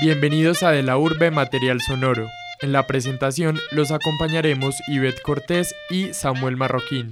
Bienvenidos 0.00 0.62
a 0.62 0.70
De 0.70 0.84
la 0.84 0.96
Urbe 0.96 1.32
Material 1.32 1.80
Sonoro. 1.80 2.30
En 2.60 2.70
la 2.70 2.86
presentación 2.86 3.58
los 3.72 3.90
acompañaremos 3.90 4.76
Ivette 4.86 5.20
Cortés 5.20 5.74
y 5.90 6.14
Samuel 6.14 6.56
Marroquín. 6.56 7.10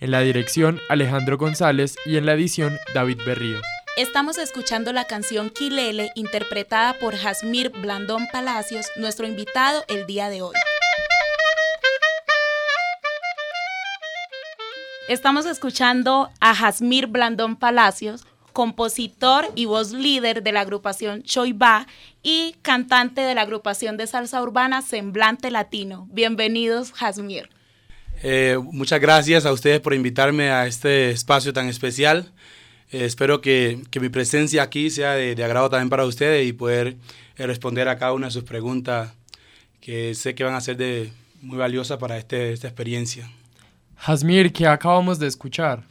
En 0.00 0.10
la 0.10 0.20
dirección 0.20 0.78
Alejandro 0.90 1.38
González 1.38 1.96
y 2.04 2.18
en 2.18 2.26
la 2.26 2.34
edición 2.34 2.76
David 2.92 3.20
Berrío. 3.24 3.58
Estamos 3.96 4.36
escuchando 4.36 4.92
la 4.92 5.06
canción 5.06 5.48
Quilele 5.48 6.10
interpretada 6.14 6.98
por 7.00 7.16
Jasmir 7.16 7.70
Blandón 7.70 8.26
Palacios, 8.30 8.84
nuestro 8.96 9.26
invitado 9.26 9.82
el 9.88 10.04
día 10.04 10.28
de 10.28 10.42
hoy. 10.42 10.54
Estamos 15.08 15.46
escuchando 15.46 16.28
a 16.40 16.54
Jasmir 16.54 17.06
Blandón 17.06 17.56
Palacios, 17.56 18.26
compositor 18.56 19.52
y 19.54 19.66
voz 19.66 19.92
líder 19.92 20.42
de 20.42 20.50
la 20.50 20.62
agrupación 20.62 21.22
Choiba 21.22 21.86
y 22.22 22.54
cantante 22.62 23.20
de 23.20 23.34
la 23.34 23.42
agrupación 23.42 23.98
de 23.98 24.06
salsa 24.06 24.40
urbana 24.40 24.80
Semblante 24.80 25.50
Latino. 25.50 26.08
Bienvenidos, 26.10 26.90
Jasmir. 26.92 27.50
Eh, 28.22 28.56
muchas 28.72 28.98
gracias 28.98 29.44
a 29.44 29.52
ustedes 29.52 29.80
por 29.80 29.92
invitarme 29.92 30.48
a 30.52 30.66
este 30.66 31.10
espacio 31.10 31.52
tan 31.52 31.68
especial. 31.68 32.32
Eh, 32.90 33.04
espero 33.04 33.42
que, 33.42 33.82
que, 33.90 34.00
mi 34.00 34.08
presencia 34.08 34.62
aquí 34.62 34.88
sea 34.88 35.12
de, 35.12 35.34
de, 35.34 35.44
agrado 35.44 35.68
también 35.68 35.90
para 35.90 36.06
ustedes 36.06 36.48
y 36.48 36.54
poder 36.54 36.96
eh, 37.36 37.46
responder 37.46 37.90
a 37.90 37.98
cada 37.98 38.14
una 38.14 38.28
de 38.28 38.32
sus 38.32 38.44
preguntas 38.44 39.12
que 39.82 40.14
sé 40.14 40.34
que 40.34 40.44
van 40.44 40.54
a 40.54 40.62
ser 40.62 40.78
de, 40.78 41.12
muy 41.42 41.58
valiosas 41.58 41.98
para 41.98 42.16
este, 42.16 42.54
esta 42.54 42.68
experiencia. 42.68 43.30
Jasmir, 43.96 44.50
¿qué 44.50 44.66
acabamos 44.66 45.18
de 45.18 45.26
escuchar? 45.26 45.84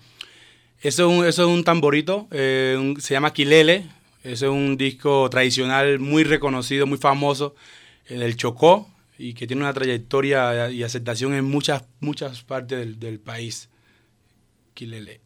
Eso 0.82 1.10
es 1.10 1.18
un, 1.20 1.26
eso 1.26 1.44
es 1.44 1.50
un 1.50 1.64
tamborito, 1.64 2.28
eh, 2.32 2.76
un, 2.80 3.00
se 3.02 3.14
llama 3.14 3.34
Quilele, 3.34 3.88
eso 4.24 4.46
es 4.46 4.52
un 4.52 4.78
disco 4.78 5.30
tradicional 5.30 6.00
muy 6.00 6.24
reconocido, 6.24 6.86
muy 6.86 6.98
famoso 6.98 7.56
eh, 8.08 8.18
del 8.18 8.36
Chocó 8.36 8.90
y 9.18 9.34
que 9.34 9.48
tiene 9.48 9.64
una 9.64 9.74
trayectoria 9.74 10.70
y 10.70 10.84
aceptación 10.84 11.34
en 11.34 11.46
muchas, 11.46 11.86
muchas 12.00 12.44
partes 12.44 12.80
del, 12.80 13.00
del 13.00 13.20
país. 13.20 13.70
Quilele. 14.74 15.22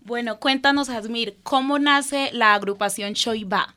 Bueno, 0.00 0.38
cuéntanos, 0.38 0.88
Jasmir, 0.88 1.36
¿cómo 1.42 1.78
nace 1.78 2.30
la 2.32 2.54
agrupación 2.54 3.14
Choiba? 3.14 3.74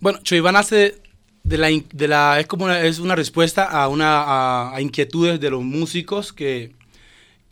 Bueno, 0.00 0.18
Choiba 0.22 0.52
nace 0.52 1.00
de 1.44 1.58
la, 1.58 1.68
de 1.68 2.08
la 2.08 2.40
es 2.40 2.46
como 2.46 2.64
una, 2.66 2.80
es 2.82 2.98
una 2.98 3.14
respuesta 3.14 3.64
a, 3.64 3.88
una, 3.88 4.22
a, 4.22 4.74
a 4.74 4.80
inquietudes 4.80 5.40
de 5.40 5.50
los 5.50 5.62
músicos 5.62 6.32
que, 6.32 6.74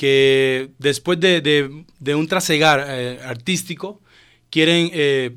que 0.00 0.70
después 0.78 1.20
de, 1.20 1.42
de, 1.42 1.84
de 1.98 2.14
un 2.14 2.26
trasegar 2.26 2.82
eh, 2.88 3.18
artístico 3.22 4.00
quieren 4.48 4.88
eh, 4.94 5.36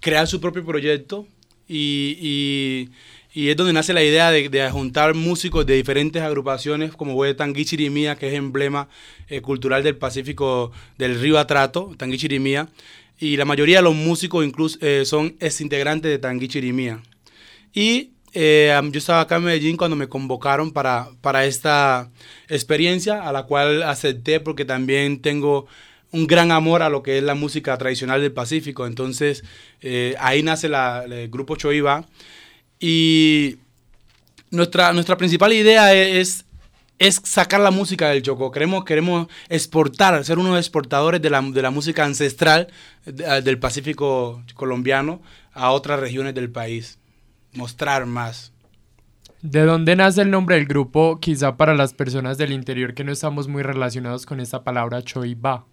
crear 0.00 0.26
su 0.26 0.38
propio 0.38 0.66
proyecto 0.66 1.26
y, 1.66 2.18
y, 2.20 2.90
y, 3.32 3.48
es 3.48 3.56
donde 3.56 3.72
nace 3.72 3.94
la 3.94 4.04
idea 4.04 4.30
de, 4.30 4.50
de, 4.50 4.70
juntar 4.70 5.14
músicos 5.14 5.64
de 5.64 5.76
diferentes 5.76 6.20
agrupaciones 6.20 6.92
como 6.92 7.14
fue 7.14 7.32
Tangui 7.32 7.64
Chirimía, 7.64 8.16
que 8.16 8.28
es 8.28 8.34
emblema 8.34 8.90
eh, 9.28 9.40
cultural 9.40 9.82
del 9.82 9.96
Pacífico 9.96 10.70
del 10.98 11.18
río 11.18 11.38
Atrato, 11.38 11.94
Tangui 11.96 12.18
Chirimía, 12.18 12.68
y 13.18 13.38
la 13.38 13.46
mayoría 13.46 13.78
de 13.78 13.84
los 13.84 13.94
músicos 13.94 14.44
incluso 14.44 14.76
eh, 14.82 15.06
son 15.06 15.36
exintegrantes 15.40 16.10
de 16.10 16.18
Tangui 16.18 16.48
Chirimía. 16.48 17.02
Y 17.72 18.10
eh, 18.34 18.76
yo 18.90 18.98
estaba 18.98 19.20
acá 19.20 19.36
en 19.36 19.44
Medellín 19.44 19.76
cuando 19.76 19.96
me 19.96 20.08
convocaron 20.08 20.72
para, 20.72 21.08
para 21.20 21.44
esta 21.44 22.10
experiencia, 22.48 23.22
a 23.22 23.32
la 23.32 23.44
cual 23.44 23.84
acepté 23.84 24.40
porque 24.40 24.64
también 24.64 25.22
tengo 25.22 25.66
un 26.10 26.26
gran 26.26 26.50
amor 26.50 26.82
a 26.82 26.88
lo 26.88 27.02
que 27.02 27.18
es 27.18 27.24
la 27.24 27.34
música 27.34 27.78
tradicional 27.78 28.20
del 28.20 28.32
Pacífico. 28.32 28.86
Entonces, 28.86 29.44
eh, 29.80 30.16
ahí 30.18 30.42
nace 30.42 30.68
la, 30.68 31.04
el 31.04 31.28
grupo 31.28 31.54
Choiva. 31.56 32.06
Y 32.80 33.58
nuestra, 34.50 34.92
nuestra 34.92 35.16
principal 35.16 35.52
idea 35.52 35.94
es, 35.94 36.44
es 36.98 37.20
sacar 37.24 37.60
la 37.60 37.70
música 37.70 38.10
del 38.10 38.22
Chocó. 38.22 38.50
Queremos, 38.50 38.84
queremos 38.84 39.28
exportar, 39.48 40.24
ser 40.24 40.38
unos 40.38 40.58
exportadores 40.58 41.22
de 41.22 41.30
la, 41.30 41.40
de 41.40 41.62
la 41.62 41.70
música 41.70 42.04
ancestral 42.04 42.68
del 43.04 43.58
Pacífico 43.60 44.42
colombiano 44.54 45.22
a 45.52 45.70
otras 45.70 46.00
regiones 46.00 46.34
del 46.34 46.50
país 46.50 46.98
mostrar 47.54 48.06
más. 48.06 48.52
¿De 49.44 49.62
dónde 49.64 49.94
nace 49.94 50.22
el 50.22 50.30
nombre 50.30 50.56
del 50.56 50.64
grupo? 50.64 51.20
Quizá 51.20 51.58
para 51.58 51.74
las 51.74 51.92
personas 51.92 52.38
del 52.38 52.52
interior 52.52 52.94
que 52.94 53.04
no 53.04 53.12
estamos 53.12 53.46
muy 53.46 53.62
relacionados 53.62 54.24
con 54.24 54.40
esta 54.40 54.64
palabra 54.64 55.02
choiba. 55.02 55.66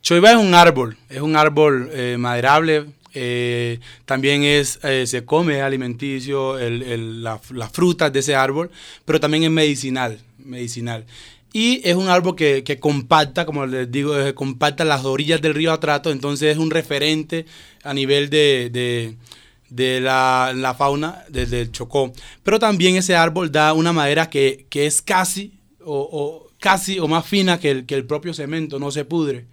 Choiba 0.00 0.30
es 0.30 0.38
un 0.38 0.54
árbol, 0.54 0.96
es 1.10 1.20
un 1.20 1.36
árbol 1.36 1.90
eh, 1.92 2.16
maderable, 2.18 2.86
eh, 3.12 3.78
también 4.06 4.42
es, 4.42 4.78
eh, 4.84 5.06
se 5.06 5.24
come 5.24 5.60
alimenticio, 5.60 6.58
el, 6.58 6.82
el, 6.82 7.22
la, 7.22 7.40
las 7.50 7.70
frutas 7.72 8.10
de 8.12 8.20
ese 8.20 8.34
árbol, 8.34 8.70
pero 9.04 9.20
también 9.20 9.42
es 9.42 9.50
medicinal, 9.50 10.18
medicinal. 10.38 11.04
Y 11.52 11.82
es 11.84 11.94
un 11.94 12.08
árbol 12.08 12.36
que, 12.36 12.62
que 12.64 12.78
compacta, 12.78 13.44
como 13.44 13.66
les 13.66 13.90
digo, 13.90 14.14
compacta 14.34 14.84
las 14.84 15.04
orillas 15.04 15.42
del 15.42 15.54
río 15.54 15.72
Atrato, 15.72 16.10
entonces 16.10 16.52
es 16.52 16.58
un 16.58 16.70
referente 16.70 17.44
a 17.82 17.92
nivel 17.92 18.30
de, 18.30 18.70
de 18.70 19.16
de 19.70 20.00
la, 20.00 20.52
la, 20.54 20.74
fauna 20.74 21.24
desde 21.28 21.60
el 21.60 21.72
Chocó. 21.72 22.12
Pero 22.42 22.58
también 22.58 22.96
ese 22.96 23.16
árbol 23.16 23.52
da 23.52 23.72
una 23.72 23.92
madera 23.92 24.30
que, 24.30 24.66
que 24.70 24.86
es 24.86 25.02
casi 25.02 25.58
o, 25.84 26.08
o, 26.10 26.50
casi 26.58 26.98
o 26.98 27.08
más 27.08 27.26
fina 27.26 27.58
que 27.58 27.70
el, 27.70 27.86
que 27.86 27.94
el 27.94 28.06
propio 28.06 28.34
cemento, 28.34 28.78
no 28.78 28.90
se 28.90 29.04
pudre. 29.04 29.46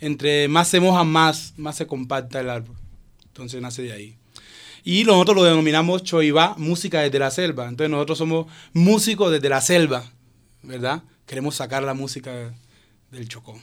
Entre 0.00 0.48
más 0.48 0.68
se 0.68 0.80
moja, 0.80 1.04
más, 1.04 1.54
más 1.56 1.76
se 1.76 1.86
compacta 1.86 2.40
el 2.40 2.50
árbol. 2.50 2.76
Entonces 3.26 3.60
nace 3.60 3.82
de 3.82 3.92
ahí. 3.92 4.16
Y 4.84 5.04
nosotros 5.04 5.36
lo 5.36 5.44
denominamos 5.44 6.02
Choiba, 6.02 6.54
música 6.58 7.00
desde 7.00 7.18
la 7.18 7.30
selva. 7.30 7.68
Entonces 7.68 7.90
nosotros 7.90 8.18
somos 8.18 8.46
músicos 8.72 9.32
desde 9.32 9.48
la 9.48 9.60
selva, 9.60 10.04
¿verdad? 10.62 11.02
Queremos 11.26 11.54
sacar 11.54 11.82
la 11.82 11.94
música 11.94 12.52
del 13.10 13.28
Chocó. 13.28 13.58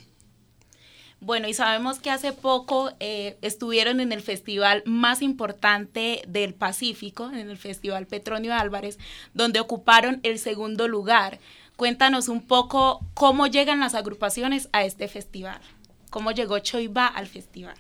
Bueno, 1.24 1.48
y 1.48 1.54
sabemos 1.54 2.00
que 2.00 2.10
hace 2.10 2.34
poco 2.34 2.92
eh, 3.00 3.38
estuvieron 3.44 4.00
en 4.00 4.12
el 4.12 4.22
festival 4.22 4.82
más 4.86 5.22
importante 5.22 6.24
del 6.28 6.56
Pacífico, 6.56 7.30
en 7.30 7.48
el 7.50 7.58
Festival 7.58 8.08
Petronio 8.08 8.56
Álvarez, 8.56 8.98
donde 9.36 9.60
ocuparon 9.60 10.20
el 10.24 10.40
segundo 10.40 10.88
lugar. 10.88 11.40
Cuéntanos 11.76 12.28
un 12.28 12.42
poco 12.42 13.06
cómo 13.14 13.46
llegan 13.46 13.80
las 13.80 13.94
agrupaciones 13.94 14.68
a 14.74 14.84
este 14.84 15.08
festival, 15.08 15.62
cómo 16.10 16.32
llegó 16.32 16.58
Choiba 16.58 17.06
al 17.06 17.28
festival. 17.28 17.78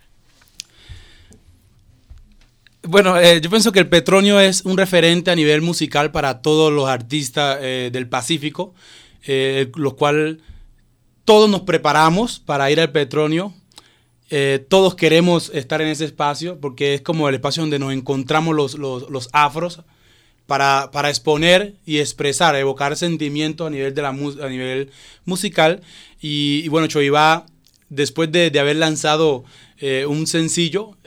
Bueno, 2.84 3.19
eh, 3.19 3.41
yo 3.41 3.50
pienso 3.50 3.72
que 3.72 3.79
el 3.79 3.90
Petronio 3.90 4.40
es 4.40 4.66
un 4.66 4.78
referente 4.78 5.31
a 5.31 5.35
nivel 5.35 5.62
musical 5.62 6.12
para 6.12 6.41
todos 6.41 6.72
los 6.72 6.88
artistas 6.88 7.58
eh, 7.62 7.90
del 7.91 8.08
Pacífico, 8.08 8.73
eh, 9.25 9.72
los 9.75 9.96
cuales 9.96 10.38
todos 11.31 11.50
nos 11.50 11.62
preparamos 11.62 12.42
para 12.42 12.69
ir 12.72 12.81
al 12.81 12.92
Petronio. 12.92 13.53
Eh, 14.30 14.66
todos 14.68 14.96
queremos 14.96 15.50
estar 15.53 15.81
en 15.81 15.88
ese 15.88 16.03
espacio 16.03 16.59
porque 16.59 16.94
es 16.94 17.02
como 17.02 17.30
el 17.30 17.36
espacio 17.36 17.64
donde 17.64 17.80
nos 17.80 17.94
encontramos 17.94 18.53
los, 18.53 18.74
los, 18.74 19.09
los 19.09 19.30
afros 19.31 19.81
para, 20.46 20.90
para, 20.91 21.08
exponer 21.08 21.75
y 21.86 22.00
expresar, 22.00 22.58
evocar 22.58 22.97
sentimientos 22.97 23.66
a 23.66 23.70
nivel, 23.70 23.96
de 23.96 24.02
la, 24.02 24.09
a 24.09 24.50
nivel 24.50 24.91
musical. 25.24 25.80
Y, 26.20 26.64
y 26.66 26.68
bueno, 26.68 26.88
Choiva, 26.88 27.46
después 27.88 28.30
de, 28.30 28.50
de 28.50 28.59
haber 28.59 28.75
lanzado 28.75 29.46
eh, 29.78 30.06
un 30.06 30.28
sencillo, 30.28 30.97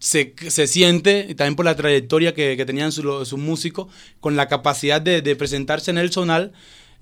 se, 0.00 0.34
se, 0.48 0.66
siente, 0.66 1.24
y 1.28 1.36
también 1.36 1.54
por 1.54 1.66
la 1.66 1.76
trayectoria 1.76 2.34
que, 2.34 2.56
que 2.56 2.66
tenían 2.66 2.90
sus 2.90 3.28
su 3.28 3.38
músicos, 3.38 3.86
con 4.18 4.34
la 4.34 4.48
capacidad 4.48 5.00
de, 5.00 5.22
de 5.22 5.36
presentarse 5.36 5.92
en 5.92 5.98
el 5.98 6.10
sonal 6.10 6.52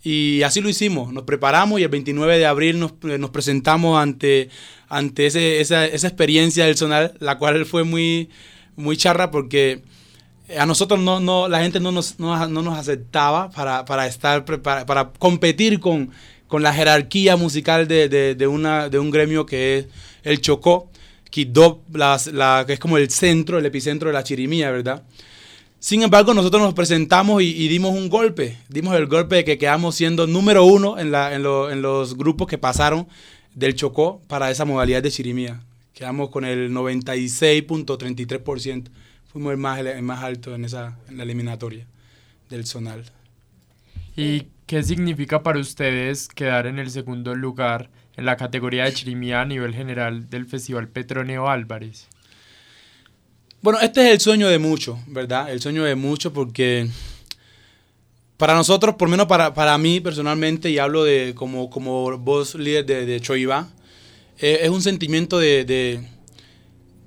y 0.09 0.45
así 0.45 0.61
lo 0.61 0.69
hicimos, 0.69 1.13
nos 1.13 1.25
preparamos 1.25 1.81
y 1.81 1.83
el 1.83 1.89
29 1.89 2.39
de 2.39 2.47
abril 2.47 2.79
nos, 2.79 2.93
nos 3.03 3.31
presentamos 3.31 4.01
ante, 4.01 4.51
ante 4.89 5.27
ese, 5.27 5.61
esa, 5.61 5.85
esa, 5.85 6.07
experiencia 6.07 6.65
del 6.65 6.77
sonar, 6.77 7.15
la 7.19 7.39
cual 7.39 7.67
fue 7.67 7.83
muy, 7.83 8.31
muy 8.77 8.97
charra 8.97 9.33
porque 9.33 9.83
a 10.57 10.65
nosotros 10.65 11.01
no, 11.01 11.19
no, 11.19 11.49
la 11.49 11.61
gente 11.61 11.81
no 11.81 11.91
nos, 11.91 12.21
no, 12.21 12.47
no 12.47 12.63
nos 12.63 12.79
aceptaba 12.79 13.51
para, 13.51 13.85
para, 13.85 14.07
estar, 14.07 14.45
para, 14.45 14.87
para 14.87 15.11
competir 15.11 15.81
con, 15.81 16.13
con, 16.47 16.63
la 16.63 16.73
jerarquía 16.73 17.35
musical 17.35 17.89
de, 17.89 18.09
de, 18.09 18.37
de, 18.37 18.47
una, 18.47 18.89
de 18.89 19.01
un 19.01 19.11
gremio 19.11 19.45
que 19.45 19.79
es 19.79 19.87
el 20.23 20.41
Chocó, 20.41 20.89
la, 21.93 22.21
la, 22.33 22.63
que 22.65 22.75
es 22.75 22.79
como 22.79 22.97
el 22.97 23.11
centro, 23.11 23.59
el 23.59 23.67
epicentro 23.67 24.11
de 24.11 24.13
la 24.13 24.23
chirimía, 24.23 24.71
¿verdad? 24.71 25.03
Sin 25.79 26.03
embargo, 26.03 26.35
nosotros 26.35 26.63
nos 26.63 26.75
presentamos 26.75 27.43
y, 27.43 27.47
y, 27.47 27.69
dimos 27.69 27.93
un 27.93 28.09
golpe. 28.09 28.59
Dimos 28.69 28.97
el 28.97 29.07
golpe 29.07 29.37
de 29.37 29.45
que 29.45 29.59
quedamos 29.59 29.95
siendo 29.95 30.27
número 30.27 30.65
uno 30.65 30.99
en, 30.99 31.13
la, 31.13 31.35
en, 31.35 31.43
lo, 31.43 31.71
en 31.71 31.83
los 31.83 32.17
grupos 32.17 32.49
que 32.49 32.59
pasaron 32.59 33.07
del 33.55 33.75
Chocó 33.75 34.21
para 34.27 34.51
esa 34.51 34.65
modalidad 34.65 35.03
de 35.03 35.11
chirimía. 35.11 35.61
Quedamos 35.93 36.31
con 36.31 36.45
el 36.45 36.73
96.33%. 36.73 38.89
Fuimos 39.33 39.53
el 39.53 39.59
más, 39.59 39.79
el 39.81 40.03
más 40.03 40.23
alto 40.23 40.55
en, 40.55 40.65
esa, 40.65 40.99
en 41.09 41.19
la 41.19 41.25
eliminatoria 41.25 41.87
del 42.49 42.67
Zonal. 42.67 43.05
¿Y 44.17 44.47
qué 44.67 44.83
significa 44.83 45.43
para 45.43 45.59
ustedes 45.59 46.29
quedar 46.29 46.67
en 46.67 46.79
el 46.79 46.91
segundo 46.91 47.35
lugar 47.35 47.91
en 48.17 48.25
la 48.25 48.37
categoría 48.37 48.85
de 48.85 48.93
chirimía 48.93 49.43
a 49.43 49.45
nivel 49.45 49.75
general 49.75 50.31
del 50.31 50.47
Festival 50.47 50.89
Petronio 50.89 51.49
Álvarez? 51.49 52.09
Bueno, 53.67 53.81
este 53.81 54.07
es 54.07 54.13
el 54.13 54.21
sueño 54.21 54.49
de 54.49 54.61
muchos, 54.61 54.97
¿verdad? 55.09 55.51
El 55.51 55.61
sueño 55.61 55.83
de 55.83 55.97
muchos 55.97 56.33
porque 56.33 56.89
para 58.37 58.55
nosotros, 58.55 58.95
por 58.95 59.09
lo 59.09 59.11
menos 59.11 59.27
para, 59.27 59.55
para 59.55 59.77
mí 59.77 59.99
personalmente, 59.99 60.71
y 60.71 60.79
hablo 60.79 61.03
de 61.03 61.33
como, 61.35 61.69
como 61.69 62.17
voz 62.17 62.55
líder 62.55 62.87
de, 62.87 63.07
de 63.07 63.21
Choiva, 63.21 63.69
eh, 64.39 64.61
es 64.63 64.71
un 64.71 64.83
sentimiento 64.83 65.41
de, 65.41 65.65
de, 65.65 66.01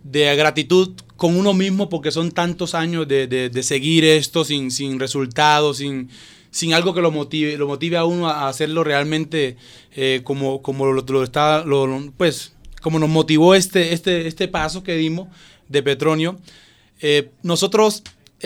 de, 0.03 0.35
gratitud 0.35 0.95
con 1.15 1.37
uno 1.37 1.53
mismo 1.53 1.87
porque 1.87 2.11
son 2.11 2.29
tantos 2.33 2.75
años 2.75 3.07
de, 3.07 3.27
de 3.27 3.63
seguir 3.63 4.03
esto 4.03 4.43
sin, 4.43 4.69
sin 4.69 4.99
resultados, 4.99 5.77
sin, 5.77 6.09
sin 6.51 6.73
algo 6.73 6.93
que 6.93 6.99
lo 6.99 7.11
motive, 7.11 7.57
lo 7.57 7.67
motive 7.67 7.95
a 7.95 8.03
uno 8.03 8.27
a 8.27 8.49
hacerlo 8.49 8.83
realmente 8.83 9.55
eh, 9.95 10.19
como, 10.25 10.61
como 10.61 10.87
lo, 10.87 11.05
lo 11.07 11.23
está, 11.23 11.63
lo, 11.63 12.11
pues, 12.17 12.51
como 12.81 12.99
nos 12.99 13.07
motivó 13.07 13.55
este, 13.55 13.93
este, 13.93 14.27
este 14.27 14.49
paso 14.49 14.83
que 14.83 14.97
dimos 14.97 15.29
de 15.69 15.83
Petronio. 15.83 16.39
Eh, 17.01 17.29
nosotros 17.43 18.03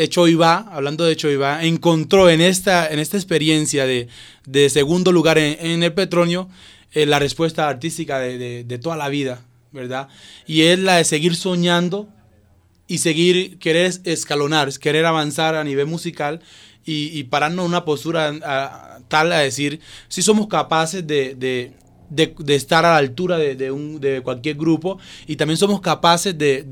Choiva, 0.09 0.69
hablando 0.71 1.05
de 1.05 1.15
Choiva, 1.15 1.63
encontró 1.63 2.29
en 2.29 2.41
esta, 2.41 2.87
en 2.87 2.99
esta 2.99 3.17
experiencia 3.17 3.85
de, 3.85 4.07
de 4.45 4.69
segundo 4.69 5.11
lugar 5.11 5.37
en, 5.37 5.83
el 5.83 5.93
Petronio 5.93 6.49
eh, 6.91 7.05
la 7.05 7.19
respuesta 7.19 7.69
artística 7.69 8.19
de, 8.19 8.63
de, 8.63 8.77
toda 8.79 8.97
la 8.97 9.09
vida, 9.09 9.45
¿verdad? 9.71 10.07
Y 10.47 10.63
es 10.63 10.79
la 10.79 10.97
de 10.97 11.03
seguir 11.03 11.35
soñando 11.35 12.07
y 12.87 12.99
seguir, 12.99 13.59
querer 13.59 13.93
escalonar, 14.03 14.71
querer 14.79 15.05
avanzar 15.05 15.55
a 15.55 15.63
nivel 15.63 15.85
musical 15.85 16.41
y, 16.85 17.17
y 17.17 17.23
pararnos 17.25 17.65
en 17.65 17.69
una 17.69 17.85
postura 17.85 18.33
tal 19.07 19.31
a 19.31 19.39
decir 19.39 19.79
si 20.07 20.21
somos 20.21 20.47
capaces 20.47 21.05
de 21.05 21.73
de, 22.09 22.33
estar 22.47 22.85
a 22.85 22.91
la 22.91 22.97
altura 22.97 23.37
de, 23.37 23.71
un, 23.71 23.99
de, 23.99 24.21
cualquier 24.21 24.55
grupo 24.55 24.99
y 25.27 25.35
también 25.35 25.57
somos 25.57 25.81
capaces 25.81 26.37
de, 26.37 26.63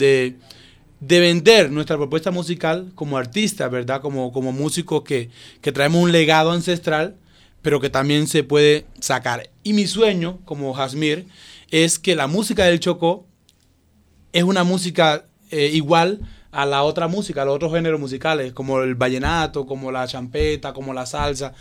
de 1.01 1.19
vender 1.19 1.71
nuestra 1.71 1.97
propuesta 1.97 2.31
musical 2.31 2.91
como 2.95 3.17
artista, 3.17 3.67
¿verdad? 3.67 4.01
Como, 4.01 4.31
como 4.31 4.51
músicos 4.51 5.01
que, 5.01 5.29
que, 5.59 5.71
traemos 5.71 6.01
un 6.01 6.11
legado 6.11 6.51
ancestral, 6.51 7.15
pero 7.63 7.81
que 7.81 7.89
también 7.89 8.27
se 8.27 8.43
puede 8.43 8.85
sacar. 8.99 9.49
Y 9.63 9.73
mi 9.73 9.87
sueño, 9.87 10.39
como 10.45 10.73
Jasmir, 10.73 11.25
es 11.71 11.97
que 11.97 12.15
la 12.15 12.27
música 12.27 12.65
del 12.65 12.79
Chocó 12.79 13.25
es 14.31 14.43
una 14.43 14.63
música 14.63 15.25
eh, 15.49 15.71
igual 15.73 16.21
a 16.51 16.67
la 16.67 16.83
otra 16.83 17.07
música, 17.07 17.41
a 17.41 17.45
los 17.45 17.55
otros 17.55 17.73
géneros 17.73 17.99
musicales, 17.99 18.53
como 18.53 18.81
el 18.81 18.93
vallenato, 18.93 19.65
como 19.65 19.91
la 19.91 20.05
champeta, 20.07 20.71
como 20.71 20.93
la 20.93 21.07
salsa. 21.07 21.53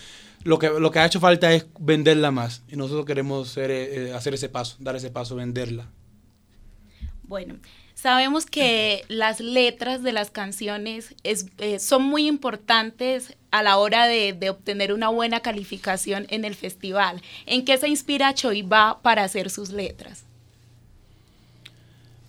Lo 0.42 0.58
que, 0.58 0.68
lo 0.70 0.90
que 0.90 0.98
ha 0.98 1.06
hecho 1.06 1.20
falta 1.20 1.52
es 1.52 1.66
venderla 1.78 2.30
más. 2.30 2.62
Y 2.68 2.76
nosotros 2.76 3.04
queremos 3.04 3.48
ser, 3.48 3.70
eh, 3.70 4.12
hacer 4.14 4.34
ese 4.34 4.48
paso, 4.48 4.76
dar 4.80 4.96
ese 4.96 5.10
paso, 5.10 5.36
venderla. 5.36 5.86
Bueno, 7.24 7.56
Sabemos 8.00 8.46
que 8.46 9.04
las 9.08 9.40
letras 9.40 10.02
de 10.02 10.12
las 10.12 10.30
canciones 10.30 11.14
es, 11.22 11.44
eh, 11.58 11.78
son 11.78 12.02
muy 12.02 12.26
importantes 12.26 13.36
a 13.50 13.62
la 13.62 13.76
hora 13.76 14.06
de, 14.06 14.32
de, 14.32 14.48
obtener 14.48 14.94
una 14.94 15.10
buena 15.10 15.40
calificación 15.40 16.26
en 16.30 16.46
el 16.46 16.54
festival. 16.54 17.20
¿En 17.44 17.62
qué 17.62 17.76
se 17.76 17.88
inspira 17.88 18.32
Choiba 18.32 19.02
para 19.02 19.22
hacer 19.22 19.50
sus 19.50 19.68
letras? 19.68 20.24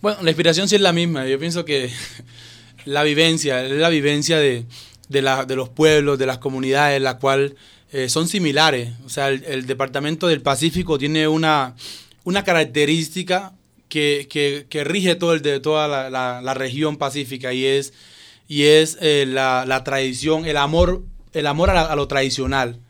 Bueno, 0.02 0.18
la 0.20 0.28
inspiración 0.28 0.68
sí 0.68 0.74
es 0.74 0.82
la 0.82 0.92
misma. 0.92 1.26
Yo 1.26 1.38
pienso 1.38 1.64
que 1.64 1.90
la 2.84 3.02
vivencia, 3.02 3.64
es 3.64 3.70
la 3.70 3.88
vivencia 3.88 4.36
de, 4.38 4.66
de, 5.08 5.22
la, 5.22 5.46
de 5.46 5.56
los 5.56 5.70
pueblos, 5.70 6.18
de 6.18 6.26
las 6.26 6.36
comunidades, 6.36 7.00
la 7.00 7.18
cual 7.18 7.56
eh, 7.92 8.08
son 8.08 8.26
similares. 8.26 8.90
O 9.04 9.10
sea, 9.10 9.28
el, 9.28 9.66
Departamento 9.66 10.26
del 10.26 10.40
Pacífico 10.40 10.96
tiene 10.98 11.28
una, 11.28 11.76
una 12.24 12.42
característica 12.42 13.52
que, 13.88 14.26
que, 14.70 14.84
rige 14.84 15.14
todo 15.14 15.34
el 15.34 15.42
de 15.42 15.60
toda 15.60 15.86
la, 15.88 16.40
la, 16.40 16.54
región 16.54 16.96
pacífica 16.96 17.52
y 17.52 17.66
es, 17.66 17.92
y 18.48 18.62
es 18.62 18.96
eh, 19.02 19.26
la, 19.28 19.66
la, 19.66 19.84
tradición, 19.84 20.46
el 20.46 20.56
amor, 20.56 21.02
el 21.34 21.46
amor 21.46 21.68
a, 21.68 21.94
lo 21.94 22.08
tradicional 22.08 22.80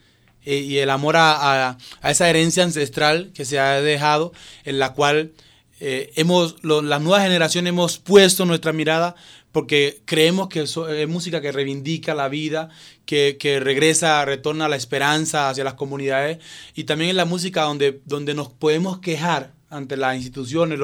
eh, 0.44 0.58
y 0.58 0.78
el 0.78 0.90
amor 0.90 1.16
a, 1.16 1.76
a, 2.00 2.10
esa 2.10 2.30
herencia 2.30 2.62
ancestral 2.62 3.32
que 3.34 3.44
se 3.44 3.58
ha 3.58 3.80
dejado, 3.80 4.32
en 4.64 4.78
la 4.78 4.92
cual 4.92 5.32
hemos, 5.80 6.62
las 6.62 7.02
nuevas 7.02 7.24
generaciones 7.24 7.70
hemos 7.70 7.98
puesto 7.98 8.46
nuestra 8.46 8.72
mirada 8.72 9.16
porque 9.52 10.00
creemos 10.06 10.48
que 10.48 10.62
es 10.62 11.08
música 11.08 11.40
que 11.40 11.52
reivindica 11.52 12.14
la 12.14 12.28
vida, 12.28 12.70
que, 13.04 13.36
que, 13.38 13.60
regresa, 13.60 14.24
retorna 14.24 14.68
la 14.68 14.76
esperanza 14.76 15.50
hacia 15.50 15.62
las 15.62 15.74
comunidades 15.74 16.38
y 16.74 16.84
también 16.84 17.10
es 17.10 17.16
la 17.16 17.26
música 17.26 17.62
donde, 17.62 18.00
donde 18.06 18.34
nos 18.34 18.48
podemos 18.48 18.98
quejar 18.98 19.52
ante 19.68 19.96
las 19.96 20.16
instituciones, 20.16 20.78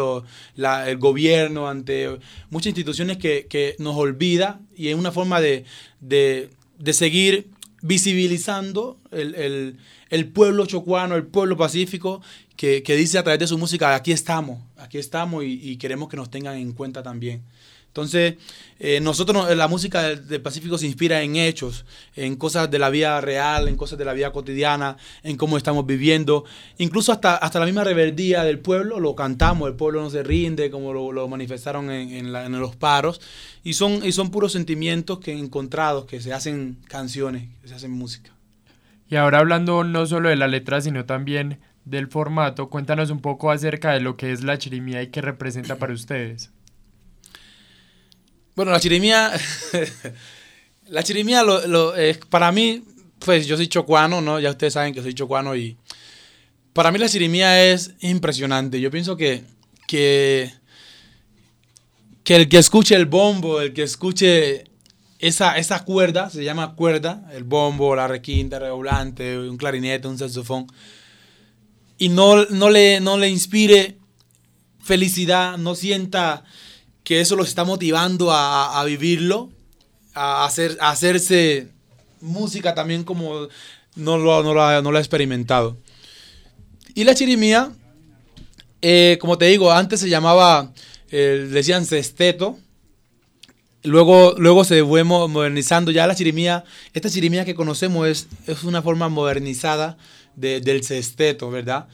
el 0.56 0.98
gobierno, 0.98 1.68
ante 1.68 2.18
muchas 2.50 2.68
instituciones 2.68 3.18
que, 3.18 3.46
que, 3.48 3.76
nos 3.78 3.96
olvida 3.96 4.60
y 4.76 4.88
es 4.88 4.94
una 4.94 5.12
forma 5.12 5.40
de, 5.40 5.64
de, 6.00 6.50
de 6.78 6.92
seguir 6.92 7.50
visibilizando 7.82 8.98
el, 9.10 9.34
el, 9.34 9.76
el, 10.08 10.28
pueblo 10.28 10.66
chocuano, 10.66 11.16
el 11.16 11.26
pueblo 11.26 11.56
pacífico, 11.56 12.22
que, 12.56 12.82
que, 12.82 12.96
dice 12.96 13.18
a 13.18 13.22
través 13.22 13.40
de 13.40 13.46
su 13.46 13.58
música, 13.58 13.94
aquí 13.94 14.10
estamos, 14.10 14.58
aquí 14.78 14.98
estamos 14.98 15.44
y 15.44 15.76
queremos 15.76 16.08
que 16.08 16.16
nos 16.16 16.30
tengan 16.30 16.56
en 16.56 16.72
cuenta 16.72 17.02
también. 17.02 17.42
Entonces, 17.88 18.36
eh, 18.78 19.00
nosotros, 19.00 19.56
la 19.56 19.66
música 19.66 20.02
del, 20.02 20.28
del, 20.28 20.40
Pacífico 20.40 20.78
se 20.78 20.86
inspira 20.86 21.22
en 21.22 21.34
hechos, 21.34 21.84
en 22.14 22.36
cosas 22.36 22.70
de 22.70 22.78
la 22.78 22.90
vida 22.90 23.20
real, 23.20 23.66
en 23.66 23.76
cosas 23.76 23.98
de 23.98 24.04
la 24.04 24.12
vida 24.12 24.30
cotidiana, 24.30 24.96
en 25.24 25.36
cómo 25.36 25.56
estamos 25.56 25.84
viviendo. 25.84 26.44
Incluso 26.76 27.10
hasta, 27.10 27.34
hasta 27.34 27.58
la 27.58 27.66
misma 27.66 27.82
rebeldía 27.82 28.44
del 28.44 28.60
pueblo 28.60 29.00
lo 29.00 29.16
cantamos, 29.16 29.68
el 29.68 29.74
pueblo 29.74 30.00
no 30.00 30.10
se 30.10 30.22
rinde, 30.22 30.70
como 30.70 30.92
lo, 30.92 31.10
lo 31.10 31.26
manifestaron 31.26 31.90
en, 31.90 32.10
en, 32.10 32.32
la, 32.32 32.46
en, 32.46 32.60
los 32.60 32.76
paros. 32.76 33.20
Y 33.64 33.72
son, 33.72 34.06
y 34.06 34.12
son 34.12 34.30
puros 34.30 34.52
sentimientos 34.52 35.18
que 35.18 35.32
encontrados, 35.32 36.04
que 36.04 36.20
se 36.20 36.32
hacen 36.32 36.78
canciones, 36.86 37.48
que 37.62 37.68
se 37.68 37.74
hacen 37.74 37.90
música. 37.90 38.30
Y 39.10 39.16
ahora 39.16 39.38
hablando 39.38 39.82
no 39.82 40.06
solo 40.06 40.28
de 40.28 40.36
la 40.36 40.46
letra, 40.46 40.80
sino 40.80 41.04
también 41.04 41.58
del 41.84 42.06
formato, 42.08 42.68
cuéntanos 42.68 43.10
un 43.10 43.20
poco 43.20 43.50
acerca 43.50 43.92
de 43.92 44.00
lo 44.00 44.16
que 44.16 44.32
es 44.32 44.44
la 44.44 44.58
chirimía 44.58 45.02
y 45.02 45.08
qué 45.08 45.22
representa 45.22 45.76
para 45.76 45.92
ustedes. 45.94 46.52
Bueno, 48.58 48.72
la 48.72 48.80
chirimía, 48.80 49.30
la 50.88 51.04
chirimía 51.04 51.44
lo, 51.44 51.64
lo, 51.68 51.96
eh, 51.96 52.18
para 52.28 52.50
mí, 52.50 52.82
pues 53.20 53.46
yo 53.46 53.56
soy 53.56 53.68
chocuano, 53.68 54.20
¿no? 54.20 54.40
Ya 54.40 54.50
ustedes 54.50 54.72
saben 54.72 54.92
que 54.92 55.00
soy 55.00 55.14
chocuano 55.14 55.54
y 55.54 55.76
para 56.72 56.90
mí 56.90 56.98
la 56.98 57.08
chirimía 57.08 57.70
es 57.70 57.94
impresionante. 58.00 58.80
Yo 58.80 58.90
pienso 58.90 59.16
que, 59.16 59.44
que, 59.86 60.52
que 62.24 62.34
el 62.34 62.48
que 62.48 62.58
escuche 62.58 62.96
el 62.96 63.06
bombo, 63.06 63.60
el 63.60 63.72
que 63.72 63.84
escuche 63.84 64.64
esa, 65.20 65.56
esa 65.56 65.84
cuerda, 65.84 66.28
se 66.28 66.42
llama 66.42 66.74
cuerda, 66.74 67.30
el 67.32 67.44
bombo, 67.44 67.94
la 67.94 68.08
requinta, 68.08 68.56
el 68.56 68.62
redoblante, 68.62 69.38
un 69.38 69.56
clarinete, 69.56 70.08
un 70.08 70.18
saxofón, 70.18 70.66
y 71.96 72.08
no, 72.08 72.44
no, 72.46 72.70
le, 72.70 72.98
no 72.98 73.18
le 73.18 73.28
inspire 73.28 73.98
felicidad, 74.82 75.58
no 75.58 75.76
sienta 75.76 76.42
que 77.08 77.22
eso 77.22 77.36
los 77.36 77.48
está 77.48 77.64
motivando 77.64 78.30
a, 78.30 78.78
a 78.78 78.84
vivirlo, 78.84 79.48
a, 80.12 80.44
hacer, 80.44 80.76
a 80.78 80.90
hacerse 80.90 81.68
música 82.20 82.74
también 82.74 83.02
como 83.02 83.48
no 83.96 84.18
lo, 84.18 84.42
no 84.42 84.52
lo, 84.52 84.62
ha, 84.62 84.82
no 84.82 84.92
lo 84.92 84.98
experimentado. 84.98 85.78
Y 86.94 87.04
la 87.04 87.14
chirimía, 87.14 87.72
eh, 88.82 89.16
como 89.22 89.38
te 89.38 89.46
digo, 89.46 89.72
antes 89.72 90.00
se 90.00 90.10
llamaba, 90.10 90.74
eh, 91.10 91.48
decían 91.50 91.86
cesteto, 91.86 92.58
luego, 93.84 94.34
luego 94.36 94.62
se 94.64 94.84
fue 94.84 95.02
modernizando, 95.02 95.90
ya 95.90 96.06
la 96.06 96.14
chirimía, 96.14 96.64
esta 96.92 97.08
chirimía 97.08 97.46
que 97.46 97.54
conocemos 97.54 98.06
es, 98.06 98.28
es 98.46 98.64
una 98.64 98.82
forma 98.82 99.08
modernizada 99.08 99.96
de, 100.36 100.60
del 100.60 100.84
cesteto, 100.84 101.50
¿verdad? 101.50 101.88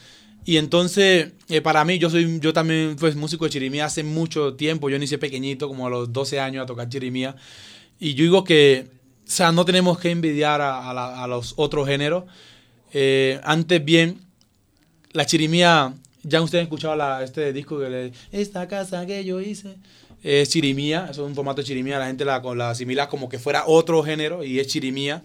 Y 0.44 0.58
entonces, 0.58 1.32
eh, 1.48 1.60
para 1.62 1.84
mí, 1.84 1.98
yo 1.98 2.10
soy 2.10 2.38
yo 2.40 2.52
también 2.52 2.96
pues 2.98 3.16
músico 3.16 3.44
de 3.46 3.50
chirimía 3.50 3.86
hace 3.86 4.04
mucho 4.04 4.54
tiempo. 4.54 4.90
Yo 4.90 4.96
inicié 4.96 5.18
pequeñito, 5.18 5.68
como 5.68 5.86
a 5.86 5.90
los 5.90 6.12
12 6.12 6.38
años, 6.38 6.62
a 6.62 6.66
tocar 6.66 6.88
chirimía. 6.88 7.34
Y 7.98 8.14
yo 8.14 8.24
digo 8.24 8.44
que, 8.44 8.88
o 9.26 9.30
sea, 9.30 9.52
no 9.52 9.64
tenemos 9.64 9.98
que 9.98 10.10
envidiar 10.10 10.60
a, 10.60 10.90
a, 10.90 11.26
los 11.26 11.54
otros 11.56 11.88
géneros. 11.88 12.24
Eh, 12.92 13.40
antes 13.42 13.82
bien, 13.82 14.20
la 15.12 15.24
chirimía, 15.24 15.94
ya 16.22 16.42
ustedes 16.42 16.62
han 16.62 16.66
escuchado 16.66 16.96
la, 16.96 17.24
este 17.24 17.52
disco 17.52 17.78
que. 17.78 18.12
Esta 18.30 18.68
casa 18.68 19.06
que 19.06 19.24
yo 19.24 19.40
hice 19.40 19.76
es 20.22 20.50
chirimía, 20.50 21.08
es 21.10 21.16
un 21.16 21.34
formato 21.34 21.62
de 21.62 21.66
chirimía. 21.66 21.98
La 21.98 22.06
gente 22.06 22.26
la, 22.26 22.40
la 22.54 22.70
asimila 22.70 23.08
como 23.08 23.30
que 23.30 23.38
fuera 23.38 23.64
otro 23.66 24.02
género 24.02 24.44
y 24.44 24.60
es 24.60 24.66
chirimía. 24.66 25.22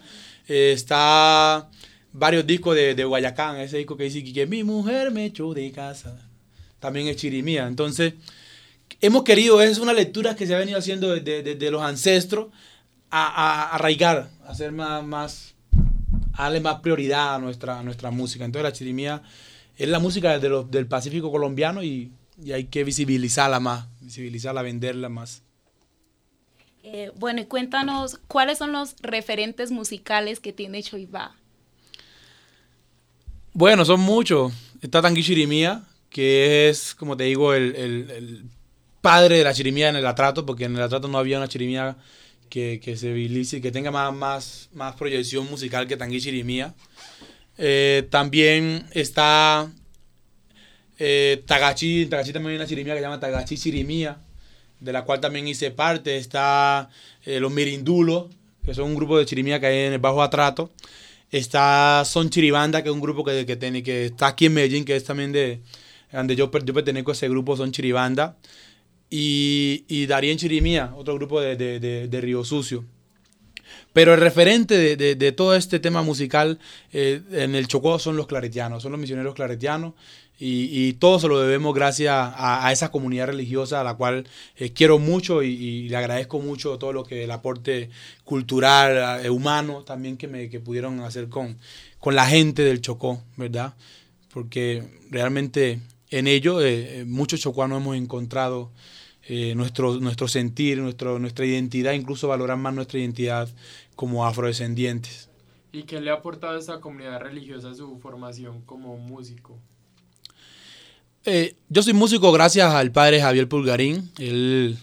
Eh, 0.48 0.72
está 0.72 1.68
varios 2.12 2.46
discos 2.46 2.74
de, 2.74 2.94
de, 2.94 3.04
Guayacán, 3.04 3.56
ese 3.56 3.78
disco 3.78 3.96
que 3.96 4.04
dice 4.04 4.24
que 4.24 4.46
mi 4.46 4.64
mujer 4.64 5.10
me 5.10 5.26
echó 5.26 5.54
de 5.54 5.70
casa, 5.72 6.16
también 6.78 7.08
es 7.08 7.16
chirimía. 7.16 7.66
Entonces, 7.66 8.14
hemos 9.00 9.22
querido, 9.24 9.60
es 9.62 9.78
una 9.78 9.92
lectura 9.92 10.36
que 10.36 10.46
se 10.46 10.54
ha 10.54 10.58
venido 10.58 10.78
haciendo 10.78 11.14
desde, 11.14 11.42
desde 11.42 11.70
los 11.70 11.82
ancestros, 11.82 12.48
a, 13.10 13.26
a, 13.26 13.74
arraigar, 13.74 14.30
a 14.46 14.50
hacer 14.50 14.72
más, 14.72 15.04
más, 15.04 15.54
darle 16.36 16.60
más 16.60 16.80
prioridad 16.80 17.34
a 17.34 17.38
nuestra, 17.38 17.82
nuestra 17.82 18.10
música. 18.10 18.44
Entonces, 18.44 18.64
la 18.64 18.72
chirimía 18.72 19.22
es 19.76 19.88
la 19.88 19.98
música 19.98 20.38
de 20.38 20.48
los, 20.48 20.70
del 20.70 20.86
Pacífico 20.86 21.30
colombiano 21.30 21.82
y, 21.82 22.12
y 22.42 22.52
hay 22.52 22.64
que 22.64 22.84
visibilizarla 22.84 23.60
más, 23.60 23.86
visibilizarla, 24.00 24.62
venderla 24.62 25.08
más. 25.08 25.42
Eh, 26.82 27.12
bueno, 27.16 27.42
y 27.42 27.44
cuéntanos, 27.44 28.18
¿cuáles 28.26 28.58
son 28.58 28.72
los 28.72 28.96
referentes 29.02 29.70
musicales 29.70 30.40
que 30.40 30.52
tiene 30.52 30.82
Choibá? 30.82 31.36
Bueno, 33.52 33.84
son 33.84 34.00
muchos. 34.00 34.52
Está 34.80 35.02
Tangui 35.02 35.22
Chirimía, 35.22 35.82
que 36.08 36.68
es, 36.68 36.94
como 36.94 37.16
te 37.16 37.24
digo, 37.24 37.52
el, 37.54 38.44
padre 39.00 39.38
de 39.38 39.44
la 39.44 39.54
chirimía 39.54 39.88
en 39.88 39.96
el 39.96 40.06
atrato, 40.06 40.44
porque 40.44 40.64
en 40.64 40.76
el 40.76 40.82
atrato 40.82 41.08
no 41.08 41.18
había 41.18 41.38
una 41.38 41.48
chirimía 41.48 41.96
que, 42.50 42.80
que 42.82 42.96
se 42.96 43.18
y 43.18 43.60
que 43.60 43.72
tenga 43.72 43.90
más, 43.90 44.12
más, 44.12 44.68
más 44.74 44.94
proyección 44.94 45.48
musical 45.50 45.86
que 45.86 45.96
Tangui 45.96 46.20
Chirimía. 46.20 46.74
Eh, 47.56 48.06
también 48.10 48.86
está 48.92 49.70
eh, 50.98 51.42
Tagachi, 51.46 52.06
Tagachi 52.06 52.32
también 52.32 52.50
hay 52.50 52.56
una 52.56 52.66
chirimía 52.66 52.92
que 52.92 53.00
se 53.00 53.04
llama 53.04 53.18
Tagachi 53.18 53.56
Chirimía, 53.56 54.18
de 54.80 54.92
la 54.92 55.04
cual 55.04 55.20
también 55.20 55.48
hice 55.48 55.70
parte. 55.70 56.18
Está 56.18 56.90
eh, 57.24 57.40
los 57.40 57.50
Mirindulos, 57.50 58.26
que 58.64 58.74
son 58.74 58.84
un 58.84 58.94
grupo 58.94 59.18
de 59.18 59.24
chirimía 59.24 59.58
que 59.58 59.66
hay 59.66 59.78
en 59.86 59.94
el 59.94 59.98
Bajo 59.98 60.22
Atrato. 60.22 60.70
Está 61.30 62.02
Son 62.04 62.28
Chiribanda, 62.30 62.82
que 62.82 62.88
es 62.88 62.94
un 62.94 63.00
grupo 63.00 63.24
que, 63.24 63.46
que, 63.46 63.56
tiene, 63.56 63.82
que 63.82 64.06
está 64.06 64.28
aquí 64.28 64.46
en 64.46 64.54
Medellín, 64.54 64.84
que 64.84 64.96
es 64.96 65.04
también 65.04 65.32
de 65.32 65.60
donde 66.12 66.34
yo, 66.34 66.50
yo 66.50 66.74
pertenezco 66.74 67.12
a 67.12 67.14
ese 67.14 67.28
grupo, 67.28 67.56
Son 67.56 67.70
Chiribanda. 67.70 68.36
Y, 69.12 69.84
y 69.88 70.06
Darien 70.06 70.38
Chirimía, 70.38 70.92
otro 70.96 71.14
grupo 71.16 71.40
de, 71.40 71.56
de, 71.56 72.08
de 72.08 72.20
Río 72.20 72.44
Sucio. 72.44 72.84
Pero 73.92 74.14
el 74.14 74.20
referente 74.20 74.96
de, 74.96 75.32
todo 75.32 75.56
este 75.56 75.80
tema 75.80 76.02
musical 76.02 76.58
eh, 76.92 77.22
en 77.32 77.54
el 77.54 77.66
Chocó 77.66 77.98
son 77.98 78.16
los 78.16 78.26
claretianos, 78.26 78.82
son 78.82 78.92
los 78.92 79.00
misioneros 79.00 79.34
claretianos. 79.34 79.94
Y, 80.42 80.94
todo 80.94 81.18
se 81.18 81.28
lo 81.28 81.38
debemos 81.38 81.74
gracias 81.74 82.14
a, 82.14 82.72
esa 82.72 82.90
comunidad 82.90 83.26
religiosa 83.26 83.82
a 83.82 83.84
la 83.84 83.94
cual 83.94 84.26
eh, 84.56 84.72
quiero 84.72 84.98
mucho 84.98 85.42
y, 85.42 85.88
le 85.88 85.96
agradezco 85.96 86.40
mucho 86.40 86.78
todo 86.78 86.94
lo 86.94 87.04
que 87.04 87.24
el 87.24 87.30
aporte 87.30 87.90
cultural, 88.24 89.22
eh, 89.22 89.28
humano 89.28 89.82
también 89.84 90.16
que 90.16 90.28
me 90.28 90.48
que 90.48 90.58
pudieron 90.58 91.00
hacer 91.00 91.28
con, 91.28 91.58
con 91.98 92.14
la 92.14 92.24
gente 92.24 92.62
del 92.62 92.80
Chocó, 92.80 93.22
¿verdad? 93.36 93.74
Porque 94.32 94.82
realmente 95.10 95.80
en 96.08 96.26
ello 96.26 96.58
muchos 97.04 97.40
chocuanos 97.40 97.82
hemos 97.82 97.96
encontrado 97.96 98.70
eh, 99.32 99.54
nuestro, 99.54 100.00
nuestro 100.00 100.26
sentir, 100.26 100.78
nuestro, 100.78 101.20
nuestra 101.20 101.46
identidad, 101.46 101.92
incluso 101.92 102.26
valorar 102.26 102.56
más 102.56 102.74
nuestra 102.74 102.98
identidad 102.98 103.48
como 103.94 104.26
afrodescendientes. 104.26 105.28
¿Y 105.70 105.84
qué 105.84 106.00
le 106.00 106.10
ha 106.10 106.14
aportado 106.14 106.56
a 106.56 106.58
esta 106.58 106.80
comunidad 106.80 107.20
religiosa 107.20 107.72
su 107.72 107.98
formación 107.98 108.62
como 108.62 108.96
músico? 108.96 109.56
Eh, 111.24 111.54
yo 111.68 111.82
soy 111.82 111.92
músico 111.92 112.32
gracias 112.32 112.72
al 112.72 112.92
padre 112.92 113.20
Javier 113.20 113.48
Pulgarín. 113.48 114.10
Él, 114.18 114.78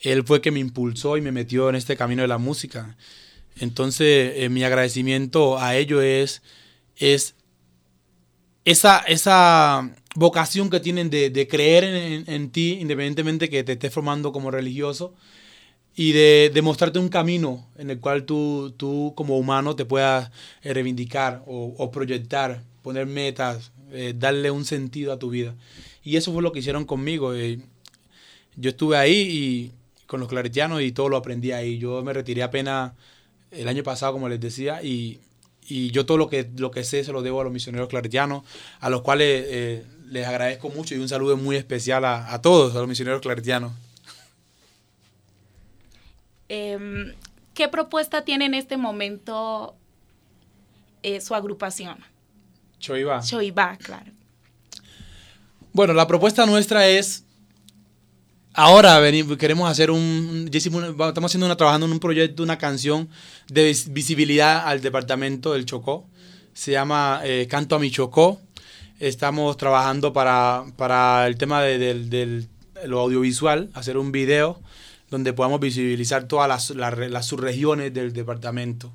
él 0.00 0.24
fue 0.24 0.40
que 0.40 0.50
me 0.50 0.60
impulsó 0.60 1.16
y 1.16 1.20
me 1.22 1.32
metió 1.32 1.68
en 1.68 1.76
este 1.76 1.96
camino 1.96 2.22
de 2.22 2.28
la 2.28 2.38
música. 2.38 2.96
Entonces, 3.58 4.32
eh, 4.36 4.48
mi 4.48 4.64
agradecimiento 4.64 5.58
a 5.58 5.76
ello 5.76 6.02
es, 6.02 6.42
es 6.96 7.34
esa, 8.64 8.98
esa 9.06 9.90
vocación 10.14 10.70
que 10.70 10.80
tienen 10.80 11.10
de, 11.10 11.48
creer 11.48 11.84
en, 12.26 12.50
ti, 12.50 12.78
independientemente 12.80 13.48
que 13.48 13.64
te 13.64 13.72
estés 13.72 13.92
formando 13.92 14.32
como 14.32 14.50
religioso, 14.50 15.14
y 15.96 16.12
de, 16.12 16.50
de, 16.52 16.62
mostrarte 16.62 16.98
un 16.98 17.08
camino 17.08 17.68
en 17.78 17.90
el 17.90 18.00
cual 18.00 18.24
tú, 18.24 18.74
tú 18.76 19.12
como 19.16 19.38
humano 19.38 19.76
te 19.76 19.84
puedas 19.84 20.30
eh, 20.62 20.74
reivindicar 20.74 21.44
o, 21.46 21.90
proyectar, 21.92 22.62
poner 22.82 23.06
metas, 23.06 23.70
eh, 23.94 24.14
darle 24.16 24.50
un 24.50 24.64
sentido 24.64 25.12
a 25.12 25.18
tu 25.18 25.30
vida. 25.30 25.54
Y 26.02 26.16
eso 26.16 26.32
fue 26.32 26.42
lo 26.42 26.52
que 26.52 26.58
hicieron 26.58 26.84
conmigo. 26.84 27.34
Eh, 27.34 27.60
yo 28.56 28.70
estuve 28.70 28.96
ahí 28.96 29.12
y 29.12 29.72
con 30.06 30.20
los 30.20 30.28
claretianos 30.28 30.82
y 30.82 30.92
todo 30.92 31.08
lo 31.08 31.16
aprendí 31.16 31.52
ahí. 31.52 31.78
Yo 31.78 32.02
me 32.02 32.12
retiré 32.12 32.42
apenas 32.42 32.92
el 33.50 33.68
año 33.68 33.82
pasado, 33.82 34.12
como 34.12 34.28
les 34.28 34.40
decía, 34.40 34.82
y, 34.82 35.20
y 35.66 35.90
yo 35.90 36.06
todo 36.06 36.18
lo 36.18 36.28
que, 36.28 36.50
lo 36.56 36.70
que 36.70 36.84
sé 36.84 37.04
se 37.04 37.12
lo 37.12 37.22
debo 37.22 37.40
a 37.40 37.44
los 37.44 37.52
misioneros 37.52 37.88
claretianos, 37.88 38.44
a 38.80 38.90
los 38.90 39.02
cuales 39.02 39.84
les 40.10 40.26
agradezco 40.26 40.68
mucho 40.70 40.94
y 40.94 40.98
un 40.98 41.08
saludo 41.08 41.36
muy 41.36 41.56
especial 41.56 42.04
a, 42.04 42.40
todos, 42.42 42.74
a 42.76 42.78
los 42.78 42.88
misioneros 42.88 43.20
claretianos. 43.20 43.72
Em, 46.48 47.14
¿Qué 47.54 47.68
propuesta 47.68 48.24
tiene 48.24 48.46
en 48.46 48.54
este 48.54 48.76
momento 48.76 49.74
eh, 51.02 51.20
su 51.20 51.34
agrupación? 51.34 51.98
Choiba. 52.78 53.20
Choiba, 53.20 53.76
claro. 53.76 54.12
Bueno, 55.72 55.92
la 55.92 56.06
propuesta 56.06 56.46
nuestra 56.46 56.86
es, 56.88 57.24
ahora 58.52 58.98
venimos, 59.00 59.36
queremos 59.36 59.68
hacer 59.70 59.90
un, 59.90 60.48
estamos 60.52 61.30
haciendo 61.30 61.46
una, 61.46 61.56
trabajando 61.56 61.86
en 61.86 61.92
un 61.92 62.00
proyecto, 62.00 62.42
una 62.42 62.58
canción 62.58 63.08
de 63.48 63.76
visibilidad 63.90 64.66
al 64.68 64.80
departamento 64.80 65.52
del 65.52 65.66
Chocó. 65.66 66.06
Se 66.52 66.70
llama 66.72 67.20
eh, 67.24 67.48
Canto 67.48 67.74
a 67.74 67.78
mi 67.78 67.90
Chocó 67.90 68.40
estamos 69.00 69.56
trabajando 69.56 70.12
para, 70.12 71.26
el 71.26 71.36
tema 71.36 71.62
de, 71.62 72.46
lo 72.84 73.00
audiovisual, 73.00 73.70
hacer 73.74 73.96
un 73.96 74.12
video 74.12 74.60
donde 75.10 75.32
podamos 75.32 75.60
visibilizar 75.60 76.24
todas 76.24 76.70
las, 76.70 77.26
subregiones 77.26 77.92
del 77.92 78.12
departamento. 78.12 78.92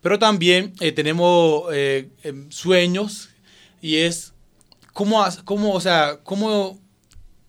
Pero 0.00 0.18
también 0.18 0.72
eh, 0.80 0.92
tenemos 0.92 1.64
eh, 1.72 2.08
em, 2.22 2.50
sueños 2.50 3.30
y 3.82 3.96
es 3.96 4.32
cómo, 4.92 5.24
cómo, 5.44 5.72
o 5.74 5.80
sea, 5.80 6.20
cómo 6.22 6.78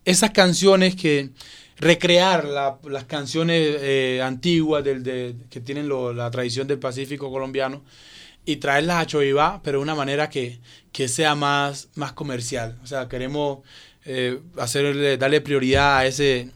esas 0.04 0.30
canciones 0.30 0.96
que 0.96 1.30
recrear 1.76 2.44
las 2.44 3.04
canciones 3.06 3.76
eh, 3.80 4.20
antiguas 4.22 4.84
del, 4.84 5.02
que 5.50 5.60
tienen 5.60 5.88
la 5.88 6.30
tradición 6.30 6.68
del 6.68 6.78
Pacífico 6.78 7.30
colombiano 7.30 7.82
y 8.44 8.56
traerlas 8.56 9.02
a 9.02 9.06
Choibá, 9.06 9.60
pero 9.62 9.78
de 9.78 9.82
una 9.82 9.94
manera 9.94 10.28
que, 10.30 10.60
sea 11.08 11.34
más, 11.34 11.88
más 11.94 12.12
comercial. 12.12 12.78
O 12.82 12.86
sea, 12.86 13.08
queremos 13.08 13.60
eh, 14.04 14.40
darle 15.18 15.40
prioridad 15.40 15.98
a, 15.98 16.06
ese, 16.06 16.50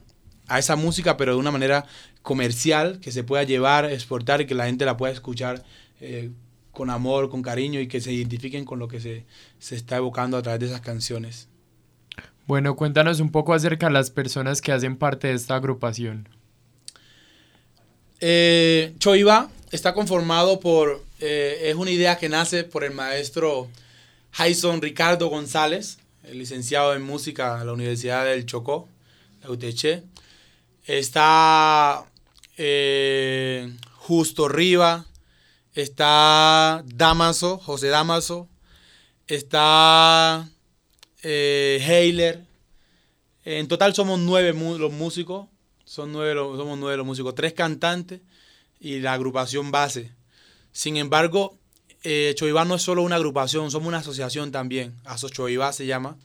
a 0.46 0.58
esa 0.58 0.76
música, 0.76 1.16
pero 1.16 1.32
de 1.32 1.38
una 1.38 1.50
manera 1.50 1.86
comercial, 2.22 3.00
que 3.00 3.12
se 3.12 3.24
pueda 3.24 3.44
llevar, 3.44 3.90
exportar 3.90 4.40
y 4.40 4.46
que 4.46 4.54
la 4.54 4.66
gente 4.66 4.84
la 4.84 4.96
pueda 4.96 5.12
escuchar 5.12 5.64
eh, 6.00 6.30
con 6.72 6.90
amor, 6.90 7.30
con 7.30 7.42
cariño 7.42 7.80
y 7.80 7.88
que 7.88 8.00
se 8.00 8.12
identifiquen 8.12 8.64
con 8.64 8.78
lo 8.78 8.86
que 8.86 9.00
se, 9.00 9.24
está 9.74 9.96
evocando 9.96 10.36
a 10.36 10.42
través 10.42 10.60
de 10.60 10.66
esas 10.66 10.82
canciones. 10.82 11.48
Bueno, 12.46 12.76
cuéntanos 12.76 13.20
un 13.20 13.30
poco 13.32 13.54
acerca 13.54 13.86
de 13.86 13.92
las 13.92 14.10
personas 14.10 14.60
que 14.60 14.72
hacen 14.72 14.96
parte 14.96 15.28
de 15.28 15.34
esta 15.34 15.56
agrupación. 15.56 16.28
Eh, 18.20 18.94
Choiba 18.98 19.50
está 19.70 19.94
conformado 19.94 20.60
por, 20.60 21.02
eh, 21.20 21.62
es 21.64 21.74
una 21.74 21.90
idea 21.90 22.18
que 22.18 22.28
nace 22.28 22.64
por 22.64 22.84
el 22.84 22.92
maestro 22.92 23.68
Jason 24.32 24.82
Ricardo 24.82 25.28
González, 25.28 25.98
licenciado 26.30 26.94
en 26.94 27.02
música 27.02 27.58
en 27.60 27.66
la 27.66 27.72
Universidad 27.72 28.24
del 28.26 28.44
Chocó, 28.46 28.88
la 29.42 29.50
UTC. 29.50 30.02
Está 30.84 32.04
eh, 32.56 33.72
Justo 33.94 34.48
Riva, 34.48 35.06
está 35.76 36.82
Damaso, 36.86 37.58
José 37.58 37.88
Damaso, 37.88 38.48
está 39.28 40.48
eh, 41.22 41.78
Heiler. 41.86 42.44
En 43.44 43.68
total 43.68 43.94
somos 43.94 44.18
nueve 44.18 44.52
los 44.52 44.92
músicos 44.92 45.46
son 45.86 46.12
nueve, 46.12 46.34
somos 46.34 46.76
nueve 46.78 46.96
los 46.98 47.06
músicos, 47.06 47.34
tres 47.34 47.52
cantantes 47.54 48.20
y 48.80 48.98
la 48.98 49.14
agrupación 49.14 49.70
base. 49.70 50.12
Sin 50.72 50.96
embargo, 50.96 51.56
eh, 52.02 52.34
no 52.40 52.74
es 52.74 52.82
solo 52.82 53.02
una 53.02 53.16
agrupación, 53.16 53.70
somos 53.70 53.88
una 53.88 53.98
asociación 53.98 54.50
también. 54.50 54.94
Aso 55.04 55.28
Choibá 55.28 55.72
se 55.72 55.86
llama. 55.86 56.18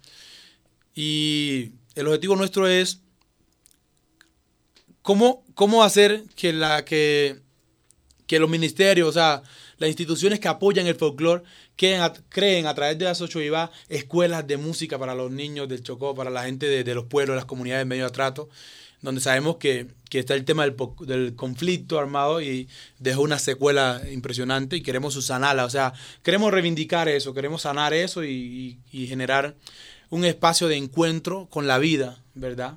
Y 0.95 1.73
el 1.95 2.07
objetivo 2.07 2.35
nuestro 2.35 2.67
es 2.67 3.01
cómo, 5.03 5.45
cómo 5.53 5.83
hacer 5.83 6.23
que, 6.35 6.53
la, 6.53 6.83
que, 6.83 7.39
que 8.31 8.39
los 8.39 8.49
ministerios, 8.49 9.09
o 9.09 9.11
sea, 9.11 9.43
las 9.77 9.89
instituciones 9.89 10.39
que 10.39 10.47
apoyan 10.47 10.87
el 10.87 10.95
folclore 10.95 11.43
creen 11.75 12.01
a, 12.65 12.73
través 12.73 12.97
de 12.97 13.09
Aso 13.09 13.27
Choibá 13.27 13.71
escuelas 13.89 14.47
de 14.47 14.55
música 14.55 14.97
para 14.97 15.13
los 15.13 15.29
niños 15.29 15.67
del 15.67 15.83
Chocó, 15.83 16.15
para 16.15 16.29
la 16.29 16.45
gente 16.45 16.67
de, 16.67 16.85
de 16.85 16.95
los 16.95 17.07
pueblos, 17.07 17.35
las 17.35 17.43
comunidades 17.43 17.85
medio 17.85 18.05
atrato 18.05 18.47
donde 19.01 19.19
sabemos 19.19 19.57
que, 19.57 19.87
está 20.11 20.33
el 20.33 20.45
tema 20.45 20.63
del, 20.63 21.35
conflicto 21.35 21.99
armado 21.99 22.41
y 22.41 22.69
dejó 22.99 23.21
una 23.21 23.37
secuela 23.37 24.01
impresionante 24.09 24.77
y 24.77 24.81
queremos 24.81 25.13
sanarla. 25.25 25.65
O 25.65 25.69
sea, 25.69 25.91
queremos 26.23 26.53
reivindicar 26.53 27.09
eso, 27.09 27.33
queremos 27.33 27.63
sanar 27.63 27.93
eso 27.93 28.23
y, 28.23 28.79
generar 28.91 29.55
un 30.09 30.23
espacio 30.23 30.69
de 30.69 30.77
encuentro 30.77 31.47
con 31.49 31.67
la 31.67 31.79
vida, 31.79 32.19
¿verdad? 32.33 32.75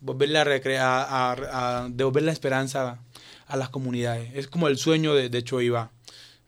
Volverle 0.00 0.38
a, 0.78 1.88
devolver 1.90 2.22
la 2.22 2.32
esperanza 2.32 3.02
a 3.46 3.56
las 3.56 3.68
comunidades. 3.68 4.30
Es 4.34 4.48
como 4.48 4.68
el 4.68 4.78
sueño 4.78 5.14
de, 5.14 5.28
de 5.28 5.44
Choiba, 5.44 5.90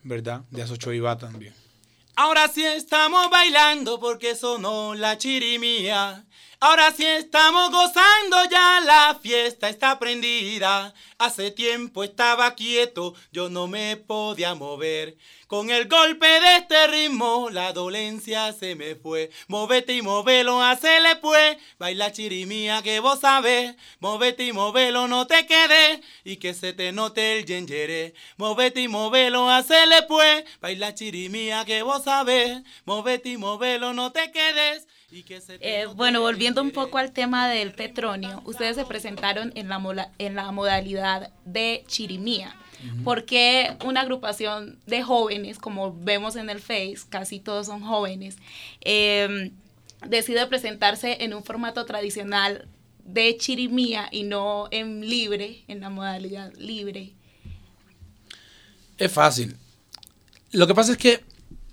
¿verdad? 0.02 0.42
De 0.50 0.62
Aso 0.62 0.76
Choiba 0.76 1.16
también. 1.18 1.54
Ahora 2.16 2.48
sí 2.48 2.64
estamos 2.64 3.30
bailando 3.30 4.00
porque 4.00 4.34
sonó 4.34 4.94
la 4.94 5.18
chirimía. 5.18 6.24
Ahora 6.60 6.90
sí 6.90 7.06
estamos 7.06 7.70
gozando 7.70 8.36
ya, 8.50 8.80
la 8.80 9.16
fiesta 9.22 9.68
está 9.68 9.96
prendida. 10.00 10.92
Hace 11.16 11.52
tiempo 11.52 12.02
estaba 12.02 12.56
quieto, 12.56 13.14
yo 13.30 13.48
no 13.48 13.68
me 13.68 13.96
podía 13.96 14.56
mover. 14.56 15.16
Con 15.46 15.70
el 15.70 15.86
golpe 15.86 16.26
de 16.26 16.56
este 16.56 16.88
ritmo, 16.88 17.48
la 17.50 17.72
dolencia 17.72 18.52
se 18.52 18.74
me 18.74 18.96
fue. 18.96 19.30
Movete 19.46 19.94
y 19.94 20.02
movelo, 20.02 20.60
hacele 20.60 21.14
pues. 21.16 21.58
Baila 21.78 22.10
chirimía 22.10 22.82
que 22.82 22.98
vos 22.98 23.20
sabés. 23.20 23.76
Movete 24.00 24.44
y 24.44 24.52
movelo, 24.52 25.06
no 25.06 25.28
te 25.28 25.46
quedes. 25.46 26.00
Y 26.24 26.38
que 26.38 26.54
se 26.54 26.72
te 26.72 26.90
note 26.90 27.38
el 27.38 27.46
yengere. 27.46 28.14
Movete 28.36 28.82
y 28.82 28.88
movelo, 28.88 29.48
hacele 29.48 30.02
pues. 30.08 30.44
Baila 30.60 30.92
chirimía 30.92 31.64
que 31.64 31.82
vos 31.82 32.02
sabés. 32.02 32.62
Movete 32.84 33.28
y 33.28 33.36
movelo, 33.36 33.94
no 33.94 34.10
te 34.10 34.32
quedes. 34.32 34.88
Eh, 35.60 35.86
bueno, 35.96 36.20
volviendo 36.20 36.60
un 36.60 36.70
poco 36.70 36.98
al 36.98 37.12
tema 37.12 37.48
del 37.48 37.72
Petronio, 37.72 38.42
ustedes 38.44 38.76
se 38.76 38.84
presentaron 38.84 39.52
en 39.54 39.68
la, 39.68 40.12
en 40.18 40.34
la 40.34 40.52
modalidad 40.52 41.32
de 41.44 41.84
chirimía. 41.86 42.54
porque 43.02 43.76
una 43.84 44.02
agrupación 44.02 44.78
de 44.86 45.02
jóvenes, 45.02 45.58
como 45.58 45.92
vemos 45.92 46.36
en 46.36 46.48
el 46.48 46.60
Face, 46.60 46.98
casi 47.08 47.40
todos 47.40 47.66
son 47.66 47.82
jóvenes, 47.82 48.36
em, 48.82 49.50
decide 50.06 50.46
presentarse 50.46 51.24
en 51.24 51.34
un 51.34 51.42
formato 51.42 51.84
tradicional 51.86 52.68
de 53.04 53.36
chirimía 53.36 54.08
y 54.12 54.22
no 54.22 54.68
en 54.70 55.08
libre, 55.08 55.64
en 55.66 55.80
la 55.80 55.90
modalidad 55.90 56.52
libre? 56.54 57.14
Es 58.96 59.10
fácil. 59.10 59.56
Lo 60.52 60.68
que 60.68 60.74
pasa 60.74 60.92
es 60.92 60.98
que 60.98 61.24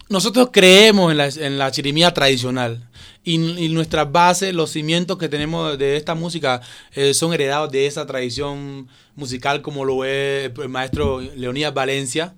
nosotros 0.10 0.50
creemos 0.52 1.12
en 1.12 1.18
la, 1.18 1.28
en 1.28 1.58
la 1.60 1.70
chirimía 1.72 2.14
tradicional. 2.14 2.90
Y, 3.28 3.70
nuestras 3.70 4.12
bases, 4.12 4.54
los 4.54 4.70
cimientos 4.70 5.18
que 5.18 5.28
tenemos 5.28 5.80
de 5.80 5.98
esta 5.98 6.14
música 6.14 6.62
eh, 6.94 7.16
son 7.16 7.34
heredados 7.34 7.72
de 7.72 7.88
esa 7.88 8.06
tradición 8.06 8.88
musical 9.16 9.64
como 9.64 9.84
lo 9.84 10.06
es 10.06 10.52
el 10.56 10.70
maestro 10.70 11.22
Leonidas 11.22 11.74
Valencia, 11.74 12.36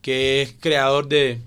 que 0.00 0.40
es 0.40 0.54
creador 0.58 1.06
de, 1.06 1.42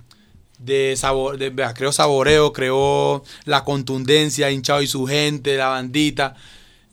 de 0.59 0.95
sabor, 0.97 1.37
de, 1.37 1.51
creó 1.73 1.91
saboreo, 1.91 2.53
creó 2.53 3.23
la 3.45 3.63
contundencia, 3.63 4.51
hinchado 4.51 4.83
y 4.83 4.87
su 4.87 5.05
gente, 5.05 5.57
la 5.57 5.69
bandita. 5.69 6.35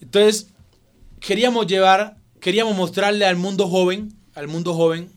Entonces, 0.00 0.48
queríamos 1.20 1.66
llevar, 1.66 2.16
queríamos 2.40 2.74
mostrarle 2.74 3.26
al 3.26 3.36
mundo 3.36 3.68
joven, 3.68 4.14
al 4.34 4.48
mundo 4.48 4.74
joven, 4.74 5.10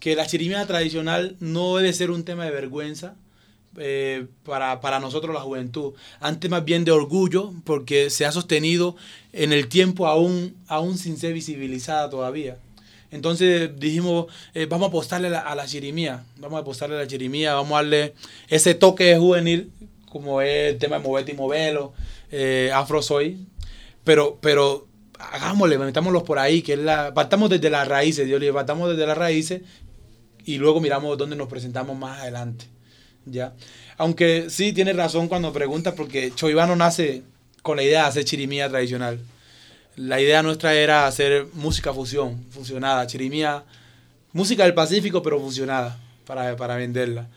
que 0.00 0.16
la 0.16 0.26
chirimía 0.26 0.66
tradicional 0.66 1.36
no 1.40 1.76
debe 1.76 1.92
ser 1.92 2.10
un 2.10 2.24
tema 2.24 2.44
de 2.44 2.50
vergüenza, 2.50 3.16
eh, 3.76 4.26
para, 4.44 4.98
nosotros 5.00 5.34
la 5.34 5.40
juventud, 5.40 5.94
antes 6.20 6.50
más 6.50 6.64
bien 6.64 6.84
de 6.84 6.90
orgullo, 6.90 7.52
porque 7.64 8.10
se 8.10 8.26
ha 8.26 8.32
sostenido 8.32 8.96
en 9.32 9.52
el 9.52 9.68
tiempo 9.68 10.06
aún, 10.06 10.56
aún 10.66 10.98
sin 10.98 11.16
ser 11.16 11.34
visibilizada 11.34 12.10
todavía. 12.10 12.58
Entonces 13.10 13.70
dijimos, 13.78 14.26
eh, 14.54 14.66
vamos 14.66 14.86
a 14.86 14.88
apostarle 14.88 15.28
a 15.28 15.54
la, 15.54 15.66
chirimía, 15.66 16.24
vamos 16.36 16.58
a 16.58 16.60
apostarle 16.60 16.96
a 16.96 17.00
la 17.00 17.06
chirimía, 17.06 17.54
vamos 17.54 17.72
a 17.72 17.76
darle 17.76 18.14
ese 18.48 18.74
toque 18.74 19.16
juvenil, 19.16 19.72
como 20.10 20.42
es 20.42 20.72
el 20.72 20.78
tema 20.78 20.98
de 20.98 21.04
Movete 21.04 21.32
y 21.32 21.34
Movelo, 21.34 21.92
eh, 22.30 22.70
Afro 22.74 23.02
Soy, 23.02 23.46
pero, 24.04 24.38
pero 24.40 24.86
hagámosle, 25.18 25.78
metámoslos 25.78 26.22
por 26.22 26.38
ahí, 26.38 26.62
que 26.62 26.74
es 26.74 26.78
la, 26.78 27.14
partamos 27.14 27.50
desde 27.50 27.70
las 27.70 27.86
raíces, 27.86 28.26
Dios 28.26 28.40
le 28.40 28.52
partamos 28.52 28.90
desde 28.90 29.06
las 29.06 29.18
raíces 29.18 29.62
y 30.44 30.58
luego 30.58 30.80
miramos 30.80 31.16
dónde 31.18 31.36
nos 31.36 31.48
presentamos 31.48 31.96
más 31.96 32.20
adelante. 32.20 32.66
¿Ya? 33.26 33.52
Aunque 33.96 34.50
sí 34.50 34.72
tiene 34.72 34.92
razón 34.92 35.28
cuando 35.28 35.52
pregunta, 35.52 35.94
porque 35.94 36.32
Choibano 36.34 36.76
nace 36.76 37.22
con 37.62 37.76
la 37.76 37.82
idea 37.82 38.02
de 38.02 38.08
hacer 38.08 38.24
chirimía 38.24 38.68
tradicional. 38.68 39.20
La 39.96 40.20
idea 40.20 40.42
nuestra 40.42 40.74
era 40.74 41.06
hacer 41.06 41.46
música 41.52 41.92
fusión, 41.92 42.44
fusionada, 42.50 43.06
chirimía, 43.06 43.64
música 44.32 44.64
del 44.64 44.74
Pacífico, 44.74 45.22
pero 45.22 45.40
fusionada, 45.40 45.98
para, 46.26 46.56
para 46.56 46.76
venderla. 46.76 47.28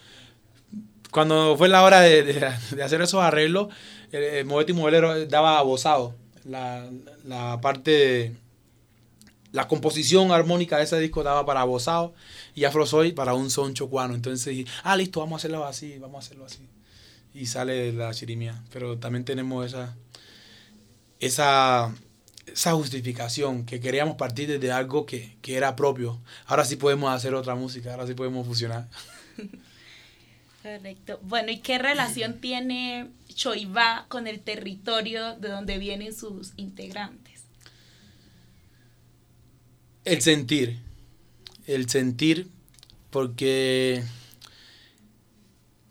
Cuando 1.11 1.55
fue 1.57 1.69
la 1.69 1.83
hora 1.83 2.01
de, 2.01 2.23
de, 2.23 2.83
hacer 2.83 3.01
esos 3.01 3.21
arreglos, 3.21 3.67
el, 4.11 4.23
el 4.23 4.69
y 4.69 4.73
Movelero 4.73 5.25
daba 5.25 5.59
abosado. 5.59 6.15
La, 6.45 6.89
la 7.25 7.61
parte 7.61 8.33
la 9.53 9.67
composición 9.67 10.31
armónica 10.31 10.77
de 10.77 10.83
ese 10.83 10.99
disco 10.99 11.23
daba 11.23 11.45
para 11.45 11.61
abosado 11.61 12.13
y 12.55 12.65
Afro 12.65 12.85
Soy 12.85 13.13
para 13.13 13.35
un 13.35 13.51
son 13.51 13.75
chocuano. 13.75 14.15
Entonces 14.15 14.65
ah, 14.83 14.97
listo, 14.97 15.19
vamos 15.19 15.33
a 15.33 15.37
hacerlo 15.37 15.63
así, 15.63 15.97
vamos 15.99 16.15
a 16.15 16.25
hacerlo 16.25 16.45
así. 16.45 16.67
Y 17.35 17.45
sale 17.45 17.93
la 17.93 18.11
chirimía. 18.13 18.61
Pero 18.73 18.97
también 18.97 19.25
tenemos 19.25 19.65
esa, 19.67 19.95
esa, 21.19 21.93
esa 22.47 22.73
justificación 22.73 23.65
que 23.65 23.79
queríamos 23.79 24.15
partir 24.15 24.49
desde 24.49 24.71
algo 24.71 25.05
que, 25.05 25.37
era 25.45 25.75
propio. 25.75 26.19
Ahora 26.47 26.65
sí 26.65 26.75
podemos 26.75 27.13
hacer 27.13 27.35
otra 27.35 27.53
música, 27.53 27.91
ahora 27.91 28.07
sí 28.07 28.15
podemos 28.15 28.47
fusionar. 28.47 28.87
Correcto. 30.63 31.19
Bueno, 31.21 31.51
¿y 31.51 31.59
qué 31.59 31.77
relación 31.77 32.39
tiene 32.39 33.11
Choiva 33.27 34.05
con 34.07 34.25
el 34.25 34.39
territorio 34.39 35.35
de 35.35 35.49
donde 35.49 35.77
vienen 35.77 36.13
sus 36.13 36.53
integrantes? 36.55 37.22
El 40.05 40.21
sentir 40.21 40.79
el 41.67 41.89
sentir, 41.89 42.47
porque, 43.09 44.03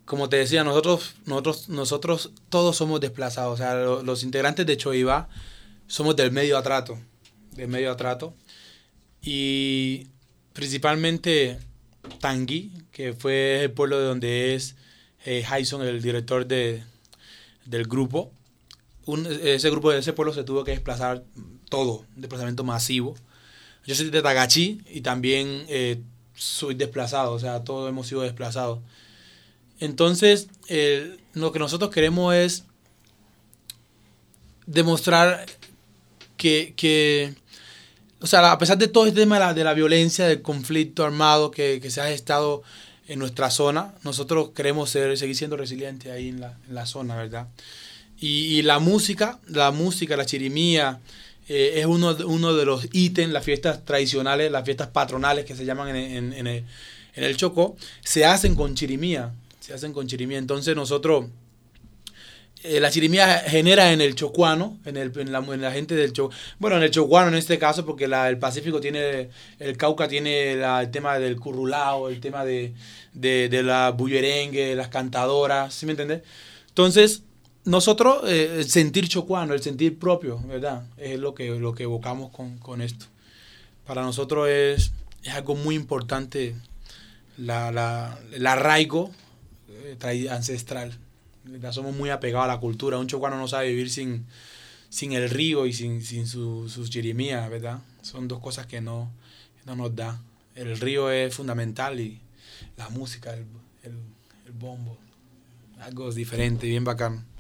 como 0.05 0.29
te 0.29 0.37
decía, 0.37 0.65
nosotros, 0.65 1.15
nosotros, 1.27 1.69
nosotros 1.69 2.31
todos 2.49 2.77
somos 2.77 3.01
desplazados, 3.01 3.55
o 3.55 3.57
sea, 3.57 3.75
los, 3.75 4.23
integrantes 4.23 4.67
de 4.67 4.77
Choiva 4.77 5.29
somos 5.87 6.17
del 6.17 6.31
medio 6.33 6.59
atrato, 6.59 6.99
del 7.53 7.69
medio 7.69 7.91
atrato, 7.91 8.35
y 9.23 10.09
principalmente 10.53 11.59
Tangui, 12.21 12.73
que 12.91 13.13
fue 13.13 13.65
el 13.65 13.71
pueblo 13.71 13.99
de 13.99 14.07
donde 14.07 14.55
es 14.55 14.75
eh, 15.25 15.45
el 15.49 16.03
director 16.03 16.47
de, 16.47 16.83
del 17.65 17.85
grupo. 17.85 18.33
ese 19.43 19.71
grupo 19.71 19.93
de 19.93 20.01
ese 20.01 20.13
pueblo 20.13 20.35
se 20.35 20.45
tuvo 20.45 20.65
que 20.65 20.73
desplazar 20.73 21.23
todo, 21.69 22.05
un 22.17 22.21
desplazamiento 22.21 22.65
masivo. 22.65 23.15
Yo 23.87 23.95
soy 23.95 24.11
de 24.11 24.23
Tagachi 24.23 24.81
y 24.91 25.01
también 25.01 25.65
eh, 25.69 26.01
soy 26.35 26.75
desplazado, 26.75 27.33
o 27.33 27.39
sea, 27.39 27.65
todos 27.65 27.89
hemos 27.89 28.07
sido 28.07 28.23
desplazados. 28.23 28.81
Entonces, 29.81 30.49
lo 31.35 31.51
que 31.51 31.59
nosotros 31.59 31.91
queremos 31.91 32.35
es 32.35 32.65
demostrar 34.67 35.47
que, 36.37 37.35
o 38.21 38.27
sea, 38.27 38.53
a 38.53 38.59
pesar 38.59 38.79
de 38.79 38.89
todo 38.89 39.07
este 39.07 39.21
tema 39.21 39.37
de 39.37 39.41
la, 39.41 39.55
de 39.55 39.65
la 39.65 39.75
violencia, 39.75 40.27
del 40.27 40.43
conflicto 40.43 41.05
armado 41.05 41.51
que, 41.51 41.81
se 41.91 42.01
ha 42.01 42.11
estado 42.11 42.63
en 43.09 43.19
nuestra 43.19 43.51
zona, 43.51 43.95
nosotros 44.03 44.51
queremos 44.51 44.91
ser, 44.91 45.17
seguir 45.19 45.37
siendo 45.37 45.57
resilientes 45.57 46.13
ahí 46.13 46.29
en 46.29 46.41
la, 46.41 46.59
en 46.69 46.75
la 46.75 46.87
zona, 46.87 47.17
¿verdad? 47.17 47.49
Y, 48.19 48.59
y, 48.59 48.63
la 48.63 48.79
música, 48.79 49.41
la 49.49 49.73
música, 49.73 50.17
la 50.17 50.27
chirimía, 50.27 51.01
eh, 51.49 51.75
es 51.77 51.87
uno, 51.87 52.17
uno 52.27 52.55
de 52.55 52.65
los 52.65 52.89
ítems, 52.93 53.33
las 53.33 53.45
fiestas 53.45 53.85
tradicionales, 53.85 54.51
las 54.51 54.65
fiestas 54.65 54.89
patronales 54.89 55.45
que 55.45 55.57
se 55.57 55.65
llaman 55.65 55.95
en, 55.95 56.33
en, 56.33 56.47
el, 56.47 56.65
en 57.15 57.25
el 57.25 57.37
Chocó, 57.37 57.77
se 58.03 58.25
hacen 58.25 58.55
con 58.55 58.75
chirimía, 58.75 59.33
se 59.61 59.75
hacen 59.75 59.93
con 59.93 60.07
chirimía. 60.07 60.39
Entonces 60.39 60.77
nosotros, 60.77 61.27
eh, 62.63 62.79
la 62.79 62.91
chirimía 62.91 63.39
genera 63.41 63.93
en 63.93 64.01
el 64.01 64.15
chocuano, 64.15 64.79
en, 64.85 64.97
el, 64.97 65.13
la, 65.33 65.41
la 65.41 65.73
gente 65.73 65.97
del 65.97 66.13
Chocó, 66.13 66.33
bueno, 66.61 66.77
en 66.77 66.85
el 66.85 66.91
chocuano 66.91 67.29
en 67.29 67.35
este 67.35 67.59
caso, 67.59 67.85
porque 67.85 68.05
el 68.05 68.39
Pacífico 68.39 68.81
tiene, 68.81 69.31
el 69.59 69.77
Cauca 69.77 70.07
tiene 70.07 70.53
el 70.53 70.91
tema 70.93 71.19
del 71.19 71.41
currulao, 71.41 72.09
el 72.09 72.21
tema 72.21 72.45
de, 72.45 72.73
de, 73.15 73.63
la 73.65 73.91
bullerengue, 73.91 74.77
las 74.77 74.89
cantadoras, 74.89 75.75
¿sí 75.75 75.87
me 75.87 75.93
entiendes? 75.93 76.23
Entonces, 76.69 77.25
nosotros, 77.65 78.25
eh, 78.27 78.57
el 78.59 78.69
sentir 78.69 79.09
chocuano, 79.09 79.55
el 79.55 79.63
sentir 79.63 79.99
propio, 79.99 80.41
¿verdad? 80.47 80.85
Es 80.97 81.19
lo 81.19 81.35
que, 81.35 81.51
lo 81.51 81.75
que 81.75 81.85
evocamos 81.85 82.33
con, 82.33 82.83
esto. 82.83 83.07
Para 83.87 84.03
nosotros 84.03 84.49
es, 84.49 84.93
es 85.23 85.33
algo 85.33 85.55
muy 85.55 85.77
importante 85.77 86.57
la, 87.37 87.71
la, 87.71 88.19
el 88.33 88.47
arraigo 88.47 89.11
eh, 89.69 90.29
ancestral. 90.31 90.99
Somos 91.71 91.95
muy 91.95 92.11
apegados 92.11 92.45
a 92.45 92.49
la 92.49 92.61
cultura. 92.61 92.99
Un 92.99 93.07
chocuano 93.07 93.37
no 93.37 93.47
sabe 93.49 93.69
vivir 93.69 93.91
sin, 93.91 94.27
sin 94.89 95.13
el 95.13 95.31
río 95.31 95.67
y 95.67 95.73
sin, 95.73 96.03
sin 96.03 96.27
su, 96.27 96.69
sus 96.69 96.91
chirimías, 96.91 97.49
¿verdad? 97.49 97.81
Son 98.03 98.27
dos 98.27 98.41
cosas 98.41 98.67
que 98.67 98.81
no, 98.81 99.11
no 99.67 99.77
nos 99.77 99.95
da. 99.95 100.21
El 100.55 100.79
río 100.79 101.11
es 101.11 101.35
fundamental 101.35 102.01
y 102.01 102.21
la 102.77 102.89
música, 102.89 103.33
el, 103.33 103.45
el, 103.85 103.93
el 104.47 104.53
bombo, 104.53 104.97
algo 105.81 106.13
diferente, 106.13 106.67
bien 106.67 106.85
bacán. 106.85 107.32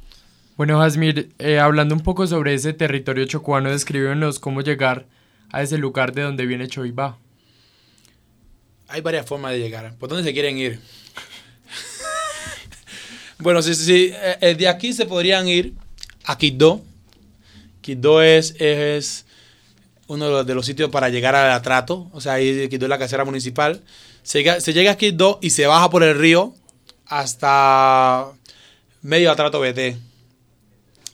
Bueno, 0.56 0.78
Jasmir, 0.78 1.30
eh, 1.38 1.58
hablando 1.58 1.94
un 1.94 2.02
poco 2.02 2.26
sobre 2.26 2.52
ese 2.52 2.74
territorio 2.74 3.24
chocuano, 3.24 3.70
descríbenos 3.70 4.38
cómo 4.38 4.60
llegar 4.60 5.06
a 5.50 5.62
ese 5.62 5.78
lugar 5.78 6.12
de 6.12 6.22
donde 6.22 6.44
viene 6.44 6.68
Choibá. 6.68 7.16
Hay 8.88 9.00
varias 9.00 9.24
formas 9.24 9.52
de 9.52 9.60
llegar. 9.60 9.94
¿Por 9.96 10.10
dónde 10.10 10.24
se 10.24 10.34
quieren 10.34 10.58
ir? 10.58 10.78
bueno, 13.38 13.62
sí, 13.62 13.74
sí, 13.74 14.12
eh, 14.12 14.54
de 14.54 14.68
aquí 14.68 14.92
se 14.92 15.06
podrían 15.06 15.48
ir 15.48 15.72
a 16.24 16.36
Quito, 16.36 16.82
Quito 17.80 18.22
es, 18.22 18.54
es 18.60 19.24
uno 20.06 20.44
de 20.44 20.54
los, 20.54 20.66
sitios 20.66 20.90
para 20.90 21.08
llegar 21.08 21.34
al 21.34 21.50
atrato, 21.50 22.10
o 22.12 22.20
sea, 22.20 22.34
ahí 22.34 22.68
Quito 22.68 22.84
es 22.84 22.90
la 22.90 22.98
casera 22.98 23.24
municipal. 23.24 23.80
Se 24.22 24.38
llega, 24.40 24.60
se 24.60 24.74
llega 24.74 24.92
a 24.92 24.96
Quito 24.96 25.38
y 25.40 25.50
se 25.50 25.66
baja 25.66 25.88
por 25.88 26.02
el 26.02 26.18
río 26.18 26.54
hasta 27.06 28.30
medio 29.00 29.32
atrato 29.32 29.58
BT, 29.58 29.96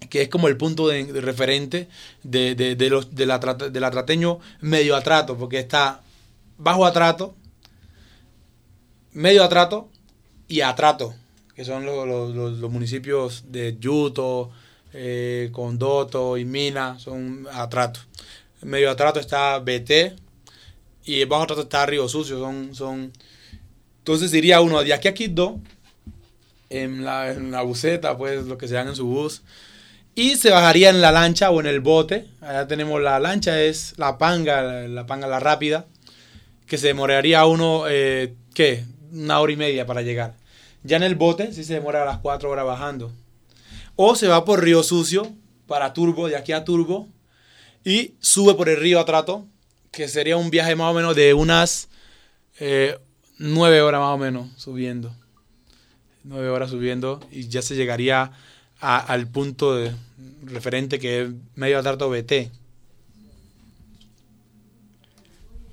que 0.08 0.22
es 0.22 0.28
como 0.28 0.48
el 0.48 0.56
punto 0.56 0.88
de, 0.88 1.04
referente 1.20 1.88
de, 2.22 2.54
de, 2.54 2.90
los, 2.90 3.14
del 3.14 3.30
atrateño 3.30 4.40
medio 4.60 4.96
atrato, 4.96 5.36
porque 5.36 5.58
está 5.58 6.02
bajo 6.56 6.86
atrato, 6.86 7.34
medio 9.12 9.44
atrato 9.44 9.88
y 10.48 10.60
atrato, 10.60 11.14
que 11.54 11.64
son 11.64 11.84
los, 11.84 12.70
municipios 12.70 13.44
de 13.48 13.76
Yuto, 13.78 14.50
eh, 14.92 15.50
Condoto 15.52 16.36
y 16.36 16.44
Mina, 16.44 16.98
son 16.98 17.46
atrato. 17.52 18.00
medio 18.62 18.90
atrato 18.90 19.20
está 19.20 19.58
BT 19.58 20.14
y 21.04 21.24
bajo 21.24 21.44
atrato 21.44 21.62
está 21.62 21.86
Río 21.86 22.08
Sucio, 22.08 22.38
son, 22.38 22.74
son... 22.74 23.12
Entonces 23.98 24.30
diría 24.30 24.60
uno, 24.60 24.82
de 24.82 24.94
aquí 24.94 25.08
a 25.08 25.14
en 26.70 27.04
la, 27.04 27.32
en 27.32 27.50
la 27.50 27.62
buseta, 27.62 28.16
pues 28.16 28.46
lo 28.46 28.58
que 28.58 28.68
se 28.68 28.74
dan 28.74 28.88
en 28.88 28.96
su 28.96 29.06
bus, 29.06 29.42
y 30.14 30.36
se 30.36 30.50
bajaría 30.50 30.90
en 30.90 31.00
la 31.00 31.12
lancha 31.12 31.50
o 31.50 31.60
en 31.60 31.66
el 31.66 31.80
bote. 31.80 32.26
Allá 32.40 32.66
tenemos 32.66 33.00
la 33.00 33.18
lancha, 33.20 33.62
es 33.62 33.94
la 33.96 34.18
panga, 34.18 34.62
la 34.88 35.06
panga 35.06 35.26
la 35.26 35.40
rápida, 35.40 35.86
que 36.66 36.78
se 36.78 36.88
demoraría 36.88 37.46
uno, 37.46 37.84
eh, 37.88 38.34
¿qué? 38.54 38.84
Una 39.12 39.40
hora 39.40 39.52
y 39.52 39.56
media 39.56 39.86
para 39.86 40.02
llegar. 40.02 40.34
Ya 40.82 40.96
en 40.96 41.02
el 41.02 41.14
bote 41.14 41.52
sí 41.52 41.64
se 41.64 41.74
demora 41.74 42.04
las 42.04 42.18
cuatro 42.18 42.50
horas 42.50 42.66
bajando. 42.66 43.12
O 43.96 44.14
se 44.14 44.28
va 44.28 44.44
por 44.44 44.62
Río 44.62 44.82
Sucio 44.82 45.32
para 45.66 45.92
Turbo, 45.92 46.28
de 46.28 46.36
aquí 46.36 46.52
a 46.52 46.64
Turbo, 46.64 47.08
y 47.84 48.14
sube 48.20 48.54
por 48.54 48.68
el 48.68 48.76
río 48.76 49.00
Atrato, 49.00 49.46
que 49.90 50.08
sería 50.08 50.36
un 50.36 50.50
viaje 50.50 50.76
más 50.76 50.90
o 50.90 50.94
menos 50.94 51.16
de 51.16 51.34
unas 51.34 51.88
eh, 52.60 52.98
nueve 53.38 53.82
horas 53.82 54.00
más 54.00 54.14
o 54.14 54.18
menos 54.18 54.48
subiendo. 54.56 55.14
Nueve 56.24 56.48
horas 56.48 56.70
subiendo 56.70 57.20
y 57.30 57.48
ya 57.48 57.62
se 57.62 57.76
llegaría 57.76 58.32
al 58.80 59.26
punto 59.28 59.74
de, 59.76 59.92
referente 60.44 60.98
que 60.98 61.22
es 61.22 61.28
medio 61.54 61.78
atrato 61.78 62.08
BT. 62.10 62.50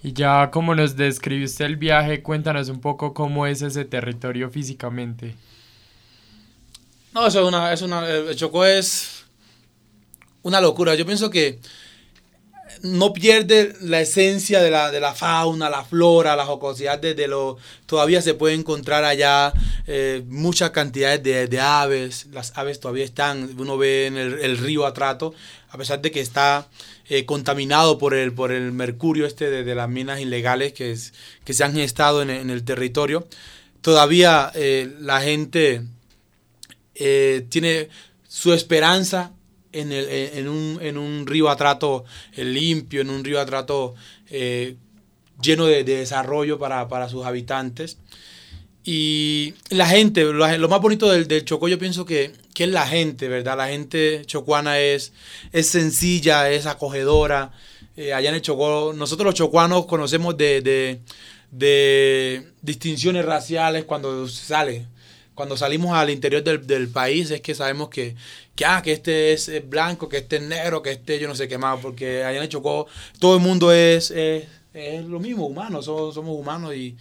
Y 0.03 0.13
ya 0.13 0.51
como 0.51 0.75
nos 0.75 0.95
describiste 0.95 1.65
el 1.65 1.77
viaje, 1.77 2.21
cuéntanos 2.21 2.69
un 2.69 2.79
poco 2.79 3.13
cómo 3.13 3.47
es 3.47 3.61
ese 3.61 3.85
territorio 3.85 4.49
físicamente. 4.51 5.35
No, 7.13 7.25
eso 7.25 7.41
es 7.41 7.47
una, 7.47 7.73
es 7.73 7.81
una, 7.81 8.07
el 8.07 8.35
Chocó 8.35 8.65
es 8.65 9.25
una 10.43 10.61
locura. 10.61 10.93
Yo 10.95 11.05
pienso 11.05 11.31
que 11.31 11.59
no 12.81 13.13
pierde 13.13 13.73
la 13.81 14.01
esencia 14.01 14.61
de 14.61 14.71
la, 14.71 14.91
de 14.91 14.99
la 14.99 15.13
fauna, 15.13 15.69
la 15.69 15.83
flora, 15.83 16.35
la 16.35 16.45
jocosidad 16.45 16.99
de, 16.99 17.27
lo... 17.27 17.57
Todavía 17.85 18.21
se 18.21 18.33
puede 18.33 18.55
encontrar 18.55 19.03
allá 19.03 19.53
eh, 19.87 20.23
muchas 20.27 20.71
cantidades 20.71 21.23
de, 21.23 21.59
aves. 21.59 22.27
Las 22.31 22.57
aves 22.57 22.79
todavía 22.79 23.03
están, 23.03 23.55
uno 23.57 23.77
ve 23.77 24.07
en 24.07 24.17
el, 24.17 24.57
río 24.57 24.85
Atrato, 24.85 25.33
a 25.69 25.77
pesar 25.77 26.01
de 26.01 26.11
que 26.11 26.21
está 26.21 26.67
eh, 27.09 27.25
contaminado 27.25 27.97
por 27.97 28.13
el, 28.13 28.33
por 28.33 28.51
el 28.51 28.71
mercurio 28.71 29.25
este 29.25 29.49
de, 29.49 29.75
las 29.75 29.89
minas 29.89 30.19
ilegales 30.19 30.73
que, 30.73 30.95
que 31.43 31.53
se 31.53 31.63
han 31.63 31.73
gestado 31.73 32.21
en, 32.21 32.29
el 32.29 32.63
territorio. 32.63 33.27
Todavía 33.81 34.51
eh, 34.55 34.93
la 34.99 35.21
gente 35.21 35.83
tiene 36.93 37.89
su 38.27 38.53
esperanza 38.53 39.31
en, 39.75 39.91
el, 39.91 40.07
en, 40.09 40.47
un, 40.47 40.79
en 40.81 40.97
un 40.97 41.27
río 41.27 41.49
atrato 41.49 42.05
eh, 42.33 42.43
limpio, 42.43 43.01
en 43.01 43.09
un 43.09 43.23
río 43.23 43.39
atrato 43.39 43.95
eh, 44.29 44.75
lleno 45.41 45.65
de, 45.65 45.83
desarrollo 45.83 46.57
para, 46.57 47.09
sus 47.09 47.25
habitantes. 47.25 47.97
Y 48.83 49.55
la 49.69 49.87
gente, 49.87 50.23
lo, 50.23 50.69
más 50.69 50.81
bonito 50.81 51.09
del, 51.09 51.27
del, 51.27 51.43
Chocó 51.43 51.67
yo 51.67 51.79
pienso 51.79 52.05
que, 52.05 52.31
es 52.55 52.69
la 52.69 52.87
gente, 52.87 53.27
¿verdad? 53.27 53.57
La 53.57 53.67
gente 53.67 54.23
chocuana 54.25 54.79
es, 54.79 55.11
es 55.51 55.67
sencilla, 55.67 56.49
es 56.49 56.65
acogedora. 56.65 57.51
Eh, 57.97 58.13
allá 58.13 58.29
en 58.29 58.35
el 58.35 58.41
Chocó, 58.41 58.93
nosotros 58.95 59.25
los 59.25 59.35
chocuanos 59.35 59.85
conocemos 59.87 60.37
de, 60.37 61.01
de 61.51 62.47
distinciones 62.61 63.25
raciales 63.25 63.85
cuando 63.85 64.27
sale 64.27 64.87
cuando 65.35 65.57
salimos 65.57 65.93
al 65.93 66.09
interior 66.09 66.41
del, 66.43 66.87
país 66.87 67.29
es 67.29 67.41
que 67.41 67.53
sabemos 67.53 67.89
que, 67.89 68.15
que, 68.55 68.65
ah, 68.65 68.81
que 68.81 68.93
este 68.93 69.33
es 69.33 69.69
blanco, 69.69 70.07
que 70.07 70.17
este 70.17 70.37
es 70.37 70.41
negro, 70.41 70.81
que 70.81 70.91
este 70.91 71.19
yo 71.19 71.27
no 71.27 71.35
sé 71.35 71.47
qué 71.47 71.57
más, 71.57 71.79
porque 71.81 72.21
en 72.21 72.49
Chocó. 72.49 72.87
Todo 73.19 73.35
el 73.35 73.41
mundo 73.41 73.71
es, 73.71 74.11
es, 74.11 74.47
lo 75.05 75.19
mismo, 75.19 75.45
humano, 75.45 75.81
somos, 75.81 76.15
somos 76.15 76.37
humanos 76.37 76.73
y, 76.75 76.97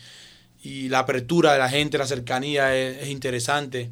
la 0.89 1.01
apertura 1.01 1.53
de 1.53 1.59
la 1.59 1.69
gente, 1.69 1.99
la 1.99 2.07
cercanía 2.07 2.75
es, 2.75 3.09
interesante. 3.09 3.91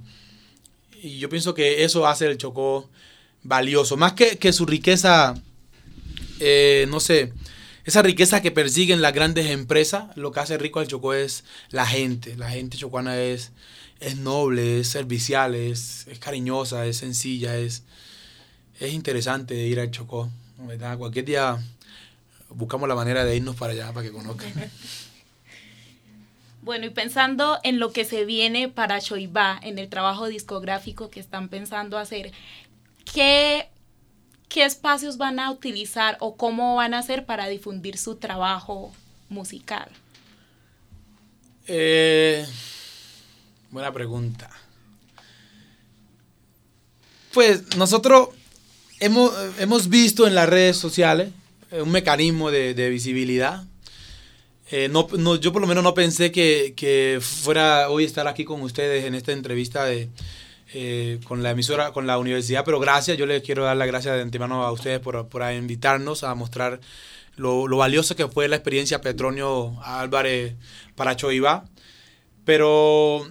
Y 1.03 1.19
yo 1.19 1.29
pienso 1.29 1.55
que 1.55 1.85
eso 1.85 2.07
hace 2.07 2.27
el 2.27 2.39
Chocó 2.39 2.89
valioso, 3.43 3.97
más 3.97 4.15
que, 4.15 4.53
su 4.53 4.67
riqueza, 4.67 5.35
eh, 6.41 6.87
no 6.89 6.99
sé, 6.99 7.33
esa 7.85 8.03
riqueza 8.03 8.41
que 8.41 8.53
persiguen 8.53 9.03
las 9.03 9.13
grandes 9.13 9.51
empresas, 9.51 10.17
lo 10.17 10.33
que 10.33 10.41
hace 10.41 10.57
rico 10.57 10.81
al 10.81 10.87
Chocó 10.87 11.15
es 11.15 11.45
la 11.71 11.85
gente, 11.85 12.37
la 12.37 12.49
gente 12.51 12.79
chocuana 12.79 13.21
es 13.21 13.53
es 14.03 14.17
noble, 14.17 14.81
es 14.81 14.89
servicial, 14.89 15.55
es, 15.55 16.07
cariñosa, 16.21 16.87
es 16.87 16.99
sencilla, 16.99 17.57
es, 17.57 17.85
es 18.81 18.93
interesante 18.93 19.55
ir 19.55 19.81
al 19.81 19.91
Chocó. 19.91 20.29
¿verdad? 20.59 20.99
Cualquier 20.99 21.25
día 21.25 21.59
buscamos 22.51 22.89
la 22.89 22.95
manera 22.95 23.25
de 23.25 23.37
irnos 23.37 23.57
para 23.57 23.73
allá 23.73 23.93
para 23.93 24.07
que 24.07 24.13
conozcan. 24.13 24.53
Bueno, 26.63 26.87
y 26.87 26.91
pensando 26.91 27.59
en 27.65 27.81
lo 27.81 27.93
que 27.93 28.05
se 28.05 28.25
viene 28.25 28.69
para 28.69 29.01
Choibá, 29.01 29.59
en 29.65 29.81
el 29.81 29.89
trabajo 29.89 30.29
discográfico 30.29 31.11
que 31.11 31.19
están 31.19 31.49
pensando 31.49 31.99
hacer, 31.99 32.31
¿qué, 33.13 33.69
¿qué 34.49 34.65
espacios 34.65 35.19
van 35.19 35.41
a 35.41 35.51
utilizar 35.51 36.17
o 36.21 36.37
cómo 36.37 36.77
van 36.77 36.95
a 36.95 36.99
hacer 36.99 37.27
para 37.27 37.49
difundir 37.49 37.99
su 37.99 38.15
trabajo 38.15 38.93
musical? 39.29 39.89
Eh, 41.67 42.47
Buena 43.73 43.91
pregunta. 43.91 44.51
Pues 47.33 47.75
nosotros 47.79 48.29
hemos, 49.01 49.33
hemos 49.59 49.89
visto 49.89 50.27
en 50.27 50.35
las 50.35 50.47
redes 50.47 50.77
sociales 50.77 51.31
eh, 51.71 51.81
un 51.81 51.91
mecanismo 51.91 52.51
de, 52.51 52.91
visibilidad. 52.91 53.65
Eh, 54.71 54.91
no, 54.91 55.37
yo 55.37 55.55
por 55.55 55.63
lo 55.63 55.67
menos 55.67 55.83
no 55.83 55.95
pensé 55.95 56.31
que, 56.31 57.19
fuera 57.23 57.89
hoy 57.89 58.05
estar 58.05 58.29
aquí 58.29 58.45
con 58.45 58.61
ustedes 58.61 59.07
en 59.07 59.15
esta 59.15 59.33
entrevista 59.33 59.87
de, 59.87 60.11
eh, 60.75 61.19
con 61.25 61.43
la 61.43 61.53
emisora, 61.53 61.93
con 61.93 62.07
la 62.07 62.19
universidad, 62.19 62.67
pero 62.67 62.79
gracias, 62.79 63.17
yo 63.17 63.25
les 63.25 63.43
quiero 63.43 63.65
dar 63.65 63.79
las 63.79 63.89
gracias 63.89 64.17
de 64.17 64.21
antemano 64.21 64.65
a 64.65 64.73
ustedes 64.73 65.01
por, 65.01 65.29
por 65.29 65.51
invitarnos 65.51 66.25
a 66.25 66.35
mostrar 66.35 66.79
lo, 67.37 67.67
lo, 67.67 67.79
valioso 67.79 68.17
que 68.17 68.29
fue 68.29 68.49
la 68.49 68.57
experiencia 68.57 69.01
Petronio 69.01 69.81
Álvarez 69.83 70.57
para 70.95 71.17
Choiva. 71.17 71.65
Pero 72.45 73.27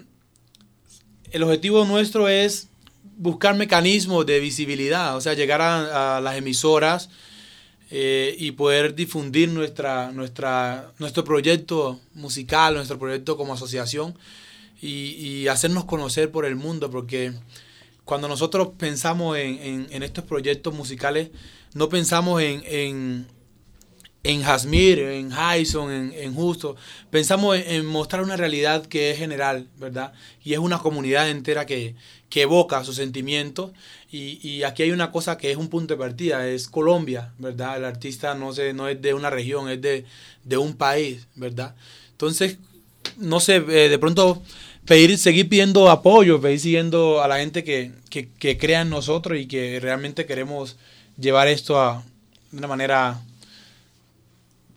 el 1.32 1.44
objetivo 1.44 1.86
nuestro 1.86 2.28
es 2.28 2.70
buscar 3.18 3.56
mecanismos 3.56 4.26
de 4.26 4.40
visibilidad, 4.40 5.16
o 5.16 5.22
sea, 5.22 5.34
llegar 5.34 5.62
a, 5.62 6.20
las 6.22 6.38
emisoras 6.38 7.10
eh, 7.90 8.36
y 8.38 8.52
poder 8.52 8.96
difundir 8.96 9.50
nuestra, 9.50 10.12
nuestra, 10.12 10.92
nuestro 11.00 11.24
proyecto 11.24 12.00
musical, 12.14 12.76
nuestro 12.76 13.00
proyecto 13.00 13.38
como 13.38 13.54
asociación 13.54 14.18
y, 14.82 15.48
hacernos 15.48 15.86
conocer 15.86 16.32
por 16.32 16.46
el 16.46 16.56
mundo, 16.56 16.90
porque 16.90 17.34
cuando 18.06 18.28
nosotros 18.28 18.70
pensamos 18.78 19.38
en, 19.38 20.04
estos 20.04 20.24
proyectos 20.24 20.74
musicales, 20.74 21.30
no 21.74 21.88
pensamos 21.90 22.42
en 22.42 22.64
en 22.66 23.28
Jasmir, 24.24 25.00
en 25.00 25.32
Hyson, 25.32 26.14
en, 26.14 26.34
Justo, 26.36 26.76
pensamos 27.10 27.58
en, 27.58 27.86
mostrar 27.86 28.22
una 28.22 28.38
realidad 28.38 28.86
que 28.86 29.12
es 29.12 29.18
general, 29.18 29.68
¿verdad? 29.78 30.14
Y 30.44 30.54
es 30.54 30.60
una 30.60 30.78
comunidad 30.78 31.30
entera 31.30 31.66
que, 31.66 31.96
evoca 32.34 32.84
sus 32.84 32.96
sentimientos. 32.96 33.72
Y, 34.12 34.64
aquí 34.64 34.84
hay 34.84 34.92
una 34.92 35.12
cosa 35.12 35.38
que 35.38 35.52
es 35.52 35.58
un 35.58 35.70
punto 35.70 35.96
de 35.96 36.00
partida, 36.00 36.48
es 36.48 36.68
Colombia, 36.68 37.34
¿verdad? 37.40 37.78
El 37.78 37.86
artista 37.86 38.36
no, 38.36 38.52
no 38.74 38.88
es 38.88 39.02
de 39.02 39.14
una 39.14 39.30
región, 39.30 39.70
es 39.70 39.82
de, 39.82 40.58
un 40.58 40.76
país, 40.76 41.28
¿verdad? 41.36 41.76
Entonces, 42.12 42.58
no 43.18 43.40
sé, 43.40 43.56
eh, 43.56 43.90
de 43.90 44.00
pronto 44.00 44.44
pedir, 44.86 45.18
seguir 45.18 45.50
pidiendo 45.50 45.90
apoyo, 45.90 46.40
seguir 46.42 46.60
siguiendo 46.60 47.24
a 47.24 47.28
la 47.28 47.40
gente 47.40 47.64
que, 47.64 47.92
que, 48.10 48.58
crea 48.58 48.82
en 48.82 48.90
nosotros 48.90 49.40
y 49.40 49.48
que 49.48 49.80
realmente 49.80 50.26
queremos 50.26 50.78
llevar 51.20 51.48
esto 51.48 51.82
a, 51.82 52.04
de 52.52 52.58
una 52.58 52.68
manera 52.68 53.22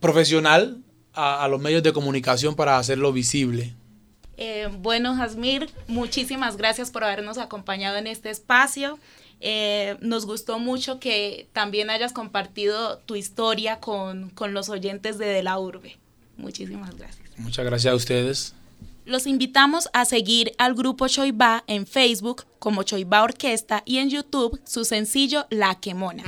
profesional 0.05 0.77
a, 1.13 1.47
los 1.47 1.59
medios 1.59 1.81
de 1.81 1.91
comunicación 1.91 2.55
para 2.55 2.77
hacerlo 2.77 3.11
visible. 3.11 3.73
Eh, 4.37 4.69
bueno, 4.79 5.15
Jasmir, 5.15 5.71
muchísimas 5.87 6.57
gracias 6.57 6.91
por 6.91 7.03
habernos 7.03 7.39
acompañado 7.39 7.97
en 7.97 8.05
este 8.05 8.29
espacio. 8.29 8.99
Eh, 9.41 9.97
nos 10.01 10.27
gustó 10.27 10.59
mucho 10.59 10.99
que 10.99 11.47
también 11.53 11.89
hayas 11.89 12.13
compartido 12.13 12.99
tu 12.99 13.15
historia 13.15 13.79
con, 13.79 14.29
con 14.29 14.53
los 14.53 14.69
oyentes 14.69 15.17
de 15.17 15.25
De 15.25 15.41
la 15.41 15.57
Urbe. 15.57 15.97
Muchísimas 16.37 16.95
gracias. 16.95 17.27
Muchas 17.37 17.65
gracias 17.65 17.91
a 17.91 17.95
ustedes. 17.95 18.53
Los 19.05 19.25
invitamos 19.25 19.89
a 19.93 20.05
seguir 20.05 20.51
al 20.59 20.75
grupo 20.75 21.07
Choiba 21.07 21.63
en 21.65 21.87
Facebook 21.87 22.45
como 22.59 22.83
Choiba 22.83 23.23
Orquesta 23.23 23.81
y 23.85 23.97
en 23.97 24.11
YouTube 24.11 24.59
su 24.65 24.85
sencillo 24.85 25.47
La 25.49 25.75
Quemona. 25.75 26.23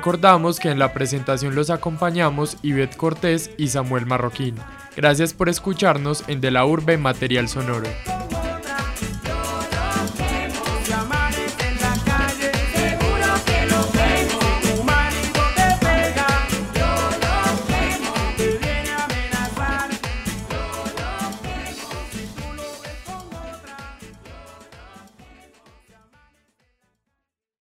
Recordamos 0.00 0.58
que 0.58 0.70
en 0.70 0.78
la 0.78 0.94
presentación 0.94 1.54
los 1.54 1.68
acompañamos 1.68 2.56
Ivette 2.62 2.96
Cortés 2.96 3.50
y 3.58 3.68
Samuel 3.68 4.06
Marroquín. 4.06 4.54
Gracias 4.96 5.34
por 5.34 5.50
escucharnos 5.50 6.24
en 6.26 6.40
De 6.40 6.50
la 6.50 6.64
Urbe 6.64 6.96
Material 6.96 7.50
Sonoro. 7.50 7.86